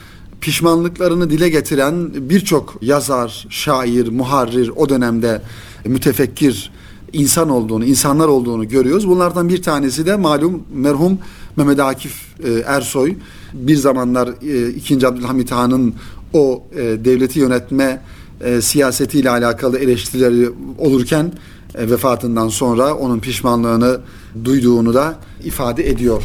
pişmanlıklarını 0.41 1.31
dile 1.31 1.49
getiren 1.49 2.11
birçok 2.15 2.77
yazar, 2.83 3.47
şair, 3.51 4.09
muharrir 4.09 4.69
o 4.77 4.89
dönemde 4.89 5.43
mütefekkir 5.85 6.71
insan 7.13 7.49
olduğunu, 7.49 7.85
insanlar 7.85 8.29
olduğunu 8.29 8.69
görüyoruz. 8.69 9.09
Bunlardan 9.09 9.49
bir 9.49 9.63
tanesi 9.63 10.07
de 10.07 10.17
malum 10.17 10.63
merhum 10.75 11.19
Mehmet 11.57 11.81
Akif 11.81 12.15
e, 12.45 12.53
Ersoy. 12.67 13.15
Bir 13.53 13.77
zamanlar 13.77 14.29
e, 14.29 14.69
2. 14.69 15.07
Abdülhamit 15.07 15.53
Han'ın 15.53 15.95
o 16.33 16.63
e, 16.73 16.79
devleti 17.05 17.39
yönetme 17.39 18.03
e, 18.41 18.61
siyasetiyle 18.61 19.31
alakalı 19.31 19.79
eleştirileri 19.79 20.51
olurken 20.79 21.25
e, 21.25 21.33
vefatından 21.75 22.49
sonra 22.49 22.95
onun 22.95 23.21
pişmanlığını 23.21 24.01
duyduğunu 24.45 24.95
da 24.95 25.15
ifade 25.45 25.89
ediyor. 25.89 26.23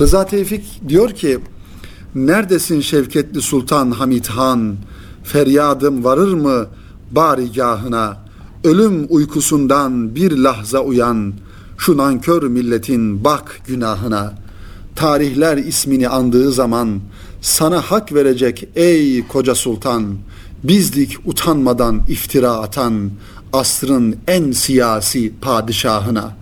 Rıza 0.00 0.26
Tevfik 0.26 0.88
diyor 0.88 1.10
ki 1.10 1.38
Neredesin 2.14 2.80
Şevketli 2.80 3.42
Sultan 3.42 3.90
Hamit 3.90 4.28
Han? 4.28 4.76
Feryadım 5.24 6.04
varır 6.04 6.32
mı 6.32 6.66
barigahına? 7.10 8.16
Ölüm 8.64 9.06
uykusundan 9.08 10.14
bir 10.14 10.36
lahza 10.36 10.80
uyan, 10.80 11.32
şu 11.78 11.96
nankör 11.96 12.42
milletin 12.42 13.24
bak 13.24 13.60
günahına. 13.66 14.34
Tarihler 14.96 15.56
ismini 15.56 16.08
andığı 16.08 16.52
zaman 16.52 17.00
sana 17.40 17.80
hak 17.80 18.14
verecek 18.14 18.68
ey 18.76 19.26
koca 19.26 19.54
sultan. 19.54 20.16
Bizdik 20.64 21.16
utanmadan 21.24 22.02
iftira 22.08 22.50
atan 22.50 23.10
asrın 23.52 24.16
en 24.28 24.52
siyasi 24.52 25.32
padişahına. 25.40 26.36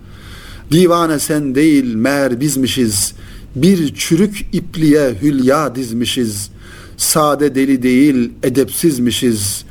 Divane 0.71 1.19
sen 1.19 1.55
değil 1.55 1.95
mer 1.95 2.39
bizmişiz. 2.39 3.13
Bir 3.55 3.95
çürük 3.95 4.45
ipliğe 4.53 5.15
hülya 5.21 5.75
dizmişiz. 5.75 6.49
Sade 6.97 7.55
deli 7.55 7.83
değil 7.83 8.31
edepsizmişiz. 8.43 9.65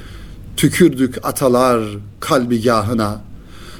Tükürdük 0.57 1.27
atalar 1.27 1.83
kalbigahına. 2.21 3.21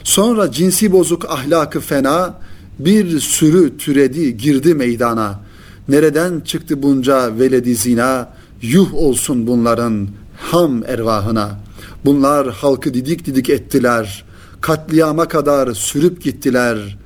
Sonra 0.05 0.53
cinsi 0.53 0.93
bozuk 0.93 1.31
ahlakı 1.31 1.81
fena 1.81 2.39
bir 2.79 3.21
sürü 3.21 3.77
türedi 3.79 4.37
girdi 4.37 4.75
meydana. 4.75 5.41
Nereden 5.89 6.41
çıktı 6.41 6.83
bunca 6.83 7.39
veledi 7.39 7.75
zina? 7.75 8.29
Yuh 8.63 8.95
olsun 8.95 9.47
bunların 9.47 10.09
ham 10.37 10.85
ervahına. 10.87 11.59
Bunlar 12.05 12.51
halkı 12.51 12.95
didik 12.95 13.27
didik 13.27 13.51
ettiler. 13.51 14.25
Katliama 14.61 15.29
kadar 15.29 15.75
sürüp 15.75 16.23
gittiler. 16.23 16.99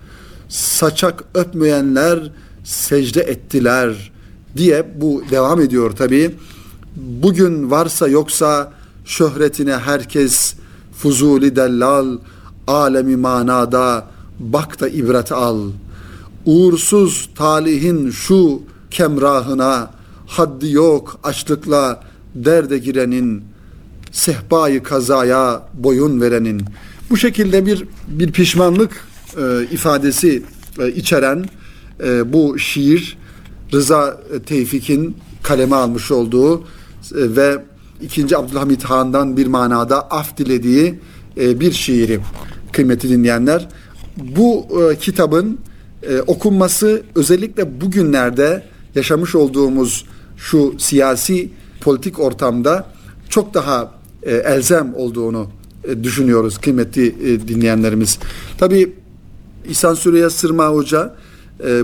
Saçak 0.48 1.24
öpmeyenler 1.34 2.30
secde 2.64 3.20
ettiler 3.20 4.12
diye 4.56 4.86
bu 5.00 5.22
devam 5.30 5.60
ediyor 5.60 5.90
tabi. 5.90 6.34
Bugün 6.96 7.70
varsa 7.70 8.08
yoksa 8.08 8.72
şöhretine 9.04 9.76
herkes 9.76 10.54
fuzuli 10.98 11.56
dellal, 11.56 12.18
alemi 12.66 13.16
manada 13.16 14.06
bak 14.38 14.80
da 14.80 14.88
ibret 14.88 15.32
al. 15.32 15.70
Uğursuz 16.46 17.30
talihin 17.34 18.10
şu 18.10 18.62
kemrahına 18.90 19.90
haddi 20.26 20.72
yok 20.72 21.20
açlıkla 21.22 22.02
derde 22.34 22.78
girenin 22.78 23.44
sehbayı 24.12 24.82
kazaya 24.82 25.68
boyun 25.74 26.20
verenin 26.20 26.62
bu 27.10 27.16
şekilde 27.16 27.66
bir 27.66 27.84
bir 28.08 28.32
pişmanlık 28.32 29.06
e, 29.36 29.64
ifadesi 29.72 30.42
e, 30.78 30.88
içeren 30.88 31.44
e, 32.04 32.32
bu 32.32 32.58
şiir 32.58 33.18
Rıza 33.72 34.20
Tevfik'in 34.46 35.16
kaleme 35.42 35.76
almış 35.76 36.10
olduğu 36.10 36.60
e, 36.60 36.62
ve 37.12 37.64
2. 38.02 38.36
Abdülhamit 38.36 38.84
Han'dan 38.84 39.36
bir 39.36 39.46
manada 39.46 40.02
af 40.10 40.36
dilediği 40.36 41.00
e, 41.40 41.60
bir 41.60 41.72
şiiri 41.72 42.20
kıymeti 42.72 43.08
dinleyenler. 43.08 43.68
Bu 44.16 44.66
e, 44.80 44.96
kitabın 44.96 45.58
e, 46.02 46.20
okunması 46.20 47.02
özellikle 47.14 47.80
bugünlerde 47.80 48.64
yaşamış 48.94 49.34
olduğumuz 49.34 50.04
şu 50.36 50.74
siyasi 50.78 51.50
politik 51.80 52.20
ortamda 52.20 52.86
çok 53.28 53.54
daha 53.54 53.97
e, 54.22 54.34
elzem 54.34 54.94
olduğunu 54.94 55.48
e, 55.84 56.04
düşünüyoruz 56.04 56.58
kıymetli 56.58 57.06
e, 57.06 57.48
dinleyenlerimiz. 57.48 58.18
Tabi 58.58 58.92
İhsan 59.68 59.94
Süreyya 59.94 60.30
Sırma 60.30 60.68
Hoca 60.68 61.14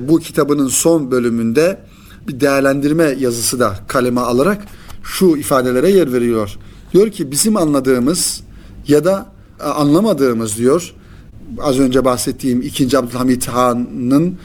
bu 0.01 0.19
kitabının 0.19 0.69
son 0.69 1.11
bölümünde 1.11 1.79
bir 2.29 2.41
değerlendirme 2.41 3.05
yazısı 3.19 3.61
da 3.61 3.79
kaleme 3.89 4.21
alarak 4.21 4.65
şu 5.03 5.37
ifadelere 5.37 5.91
yer 5.91 6.13
veriyor. 6.13 6.57
Diyor 6.93 7.11
ki 7.11 7.31
bizim 7.31 7.57
anladığımız 7.57 8.43
ya 8.89 9.05
da 9.05 9.27
anlamadığımız 9.61 10.59
diyor 10.59 10.95
az 11.59 11.79
önce 11.79 12.05
bahsettiğim 12.05 12.63
2. 12.63 12.99
Abdülhamit 12.99 13.49
Han'ın 13.49 14.39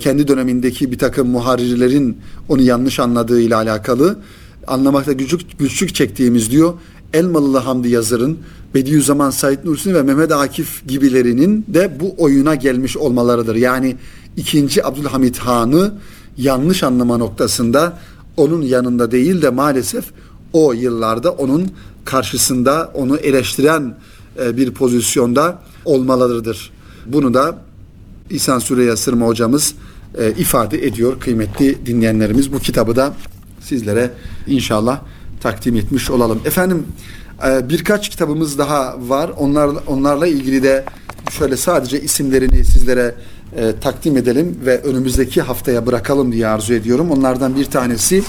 kendi 0.00 0.28
dönemindeki 0.28 0.92
bir 0.92 0.98
takım 0.98 1.28
muharirlerin 1.28 2.18
onu 2.48 2.62
yanlış 2.62 3.00
anladığı 3.00 3.40
ile 3.40 3.56
alakalı 3.56 4.18
anlamakta 4.66 5.12
güçlük, 5.12 5.58
güçlük 5.58 5.94
çektiğimiz 5.94 6.50
diyor. 6.50 6.74
Elmalılı 7.14 7.58
Hamdi 7.58 7.88
Yazır'ın 7.88 8.38
Bediüzzaman 8.74 9.30
Said 9.30 9.58
Nursi 9.64 9.94
ve 9.94 10.02
Mehmet 10.02 10.32
Akif 10.32 10.88
gibilerinin 10.88 11.64
de 11.68 12.00
bu 12.00 12.14
oyuna 12.18 12.54
gelmiş 12.54 12.96
olmalarıdır. 12.96 13.54
Yani 13.54 13.96
2. 14.36 14.86
Abdülhamit 14.86 15.38
Han'ı 15.38 15.94
yanlış 16.38 16.82
anlama 16.82 17.16
noktasında 17.16 17.98
onun 18.36 18.62
yanında 18.62 19.10
değil 19.10 19.42
de 19.42 19.50
maalesef 19.50 20.04
o 20.52 20.72
yıllarda 20.72 21.30
onun 21.30 21.70
karşısında 22.04 22.90
onu 22.94 23.16
eleştiren 23.16 23.96
e, 24.42 24.56
bir 24.56 24.70
pozisyonda 24.70 25.62
olmalıdır. 25.84 26.72
Bunu 27.06 27.34
da 27.34 27.58
İhsan 28.30 28.58
Süreyya 28.58 28.96
Sırma 28.96 29.26
hocamız 29.26 29.74
e, 30.18 30.30
ifade 30.30 30.86
ediyor 30.86 31.20
kıymetli 31.20 31.86
dinleyenlerimiz. 31.86 32.52
Bu 32.52 32.58
kitabı 32.58 32.96
da 32.96 33.14
sizlere 33.60 34.10
inşallah 34.46 35.00
takdim 35.44 35.76
etmiş 35.76 36.10
olalım. 36.10 36.40
Efendim 36.44 36.86
e, 37.46 37.68
birkaç 37.68 38.08
kitabımız 38.08 38.58
daha 38.58 38.96
var. 39.08 39.30
Onlar 39.38 39.70
onlarla 39.86 40.26
ilgili 40.26 40.62
de 40.62 40.84
şöyle 41.30 41.56
sadece 41.56 42.00
isimlerini 42.00 42.64
sizlere 42.64 43.14
e, 43.56 43.72
takdim 43.80 44.16
edelim 44.16 44.58
ve 44.66 44.80
önümüzdeki 44.82 45.42
haftaya 45.42 45.86
bırakalım 45.86 46.32
diye 46.32 46.46
arzu 46.46 46.74
ediyorum. 46.74 47.10
Onlardan 47.10 47.56
bir 47.56 47.64
tanesi 47.64 48.22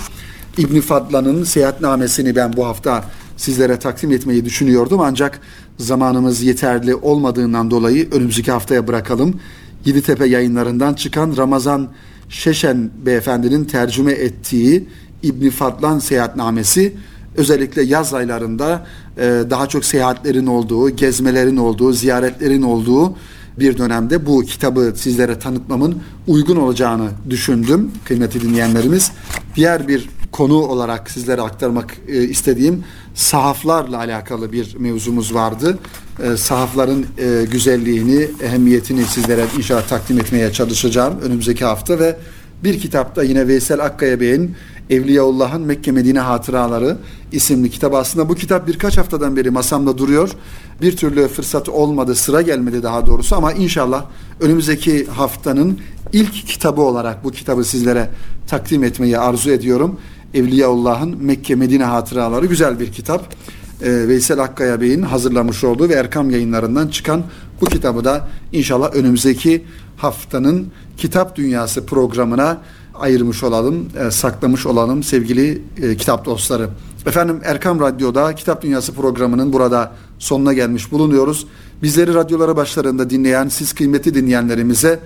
İbn 0.58 0.80
Fadlan'ın 0.80 1.44
seyahatnamesini 1.44 2.36
ben 2.36 2.54
bu 2.54 2.66
hafta 2.66 3.04
sizlere 3.38 3.80
takdim 3.80 4.12
etmeyi 4.12 4.46
düşünüyordum 4.46 5.00
ancak 5.00 5.40
zamanımız 5.78 6.42
yeterli 6.42 6.96
olmadığından 6.96 7.72
dolayı 7.72 8.12
önümüzdeki 8.12 8.52
haftaya 8.52 8.88
bırakalım. 8.88 9.40
Yeditepe 9.86 10.26
yayınlarından 10.26 10.94
çıkan 10.94 11.38
Ramazan 11.38 11.88
Şeşen 12.30 12.90
beyefendinin 13.06 13.66
tercüme 13.66 14.12
ettiği 14.12 14.88
İbn 15.26 15.50
Fadlan 15.50 16.00
seyahatnamesi 16.00 16.96
özellikle 17.38 17.82
yaz 17.82 18.14
aylarında 18.14 18.86
e, 19.18 19.22
daha 19.50 19.68
çok 19.68 19.86
seyahatlerin 19.86 20.48
olduğu, 20.48 20.90
gezmelerin 20.90 21.58
olduğu, 21.58 21.94
ziyaretlerin 21.94 22.62
olduğu 22.62 23.16
bir 23.60 23.78
dönemde 23.78 24.26
bu 24.26 24.42
kitabı 24.42 24.94
sizlere 24.96 25.40
tanıtmamın 25.40 26.02
uygun 26.28 26.56
olacağını 26.56 27.10
düşündüm 27.30 27.92
kıymetli 28.06 28.42
dinleyenlerimiz. 28.42 29.12
Diğer 29.56 29.88
bir 29.88 30.10
konu 30.32 30.56
olarak 30.56 31.12
sizlere 31.12 31.42
aktarmak 31.42 31.98
e, 32.08 32.24
istediğim 32.24 32.84
sahaflarla 33.14 33.98
alakalı 33.98 34.52
bir 34.52 34.76
mevzumuz 34.76 35.34
vardı. 35.34 35.78
E, 36.24 36.38
sahafların 36.38 37.06
e, 37.18 37.46
güzelliğini, 37.52 38.28
ehemmiyetini 38.44 39.06
sizlere 39.06 39.46
inşallah 39.58 39.88
takdim 39.88 40.20
etmeye 40.20 40.54
çalışacağım 40.54 41.20
önümüzdeki 41.22 41.66
hafta 41.66 42.00
ve 42.00 42.16
bir 42.66 42.80
kitapta 42.80 43.24
yine 43.24 43.48
Veysel 43.48 43.80
Akkaya 43.80 44.20
Bey'in 44.20 44.56
Evliyaullah'ın 44.90 45.62
Mekke 45.62 45.92
Medine 45.92 46.20
Hatıraları 46.20 46.98
isimli 47.32 47.70
kitap. 47.70 47.94
Aslında 47.94 48.30
bu 48.30 48.36
kitap 48.36 48.68
birkaç 48.68 48.98
haftadan 48.98 49.36
beri 49.36 49.50
masamda 49.50 49.98
duruyor. 49.98 50.30
Bir 50.82 50.98
türlü 50.98 51.28
fırsat 51.28 51.70
olmadı, 51.70 52.16
sıra 52.16 52.42
gelmedi 52.42 52.84
daha 52.84 53.06
doğrusu 53.06 53.36
ama 53.36 53.54
inşallah 53.54 54.06
önümüzdeki 54.40 55.06
haftanın 55.06 55.80
ilk 56.14 56.48
kitabı 56.48 56.82
olarak 56.82 57.24
bu 57.24 57.32
kitabı 57.32 57.64
sizlere 57.64 58.10
takdim 58.48 58.84
etmeyi 58.84 59.18
arzu 59.18 59.52
ediyorum. 59.52 60.00
Evliyaullah'ın 60.34 61.24
Mekke 61.24 61.56
Medine 61.56 61.84
Hatıraları 61.84 62.46
güzel 62.46 62.80
bir 62.80 62.92
kitap. 62.92 63.36
Ee, 63.82 64.08
Veysel 64.08 64.40
Akkaya 64.40 64.82
Bey'in 64.82 65.02
hazırlamış 65.02 65.64
olduğu 65.64 65.90
ve 65.90 65.94
Erkam 65.94 66.30
yayınlarından 66.30 66.88
çıkan 66.88 67.24
bu 67.62 67.66
kitabı 67.66 68.06
da 68.06 68.28
inşallah 68.52 68.96
önümüzdeki 68.96 69.64
haftanın 69.98 70.68
Kitap 70.98 71.36
Dünyası 71.36 71.86
programına 71.86 72.62
ayırmış 72.94 73.44
olalım, 73.44 73.88
e, 74.08 74.12
saklamış 74.12 74.66
olalım 74.66 75.04
sevgili 75.04 75.62
e, 75.82 75.98
kitap 75.98 76.26
dostları. 76.26 76.70
Efendim 77.06 77.40
Erkam 77.44 77.80
Radyo'da 77.80 78.36
Kitap 78.36 78.62
Dünyası 78.62 78.94
programının 78.94 79.54
burada 79.54 79.92
sonuna 80.20 80.54
gelmiş 80.54 80.92
bulunuyoruz. 80.92 81.48
Bizleri 81.82 82.14
radyolara 82.14 82.58
başlarında 82.58 83.10
dinleyen 83.10 83.48
siz 83.48 83.74
kıymetli 83.74 84.16
dinleyenlerimize 84.16 85.00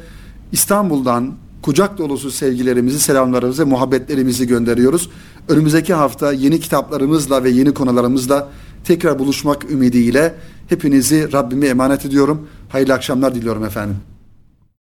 İstanbul'dan 0.52 1.34
kucak 1.62 1.98
dolusu 1.98 2.32
sevgilerimizi, 2.32 3.00
selamlarımızı, 3.00 3.66
muhabbetlerimizi 3.66 4.48
gönderiyoruz. 4.48 5.10
Önümüzdeki 5.48 5.94
hafta 5.94 6.32
yeni 6.32 6.60
kitaplarımızla 6.60 7.44
ve 7.44 7.50
yeni 7.50 7.74
konularımızla 7.74 8.50
tekrar 8.84 9.20
buluşmak 9.20 9.72
ümidiyle 9.72 10.36
hepinizi 10.68 11.34
Rabbime 11.34 11.68
emanet 11.68 12.06
ediyorum. 12.06 12.48
Hayırlı 12.70 12.94
akşamlar 12.94 13.36
diliyorum 13.36 13.66
efendim. 13.66 13.96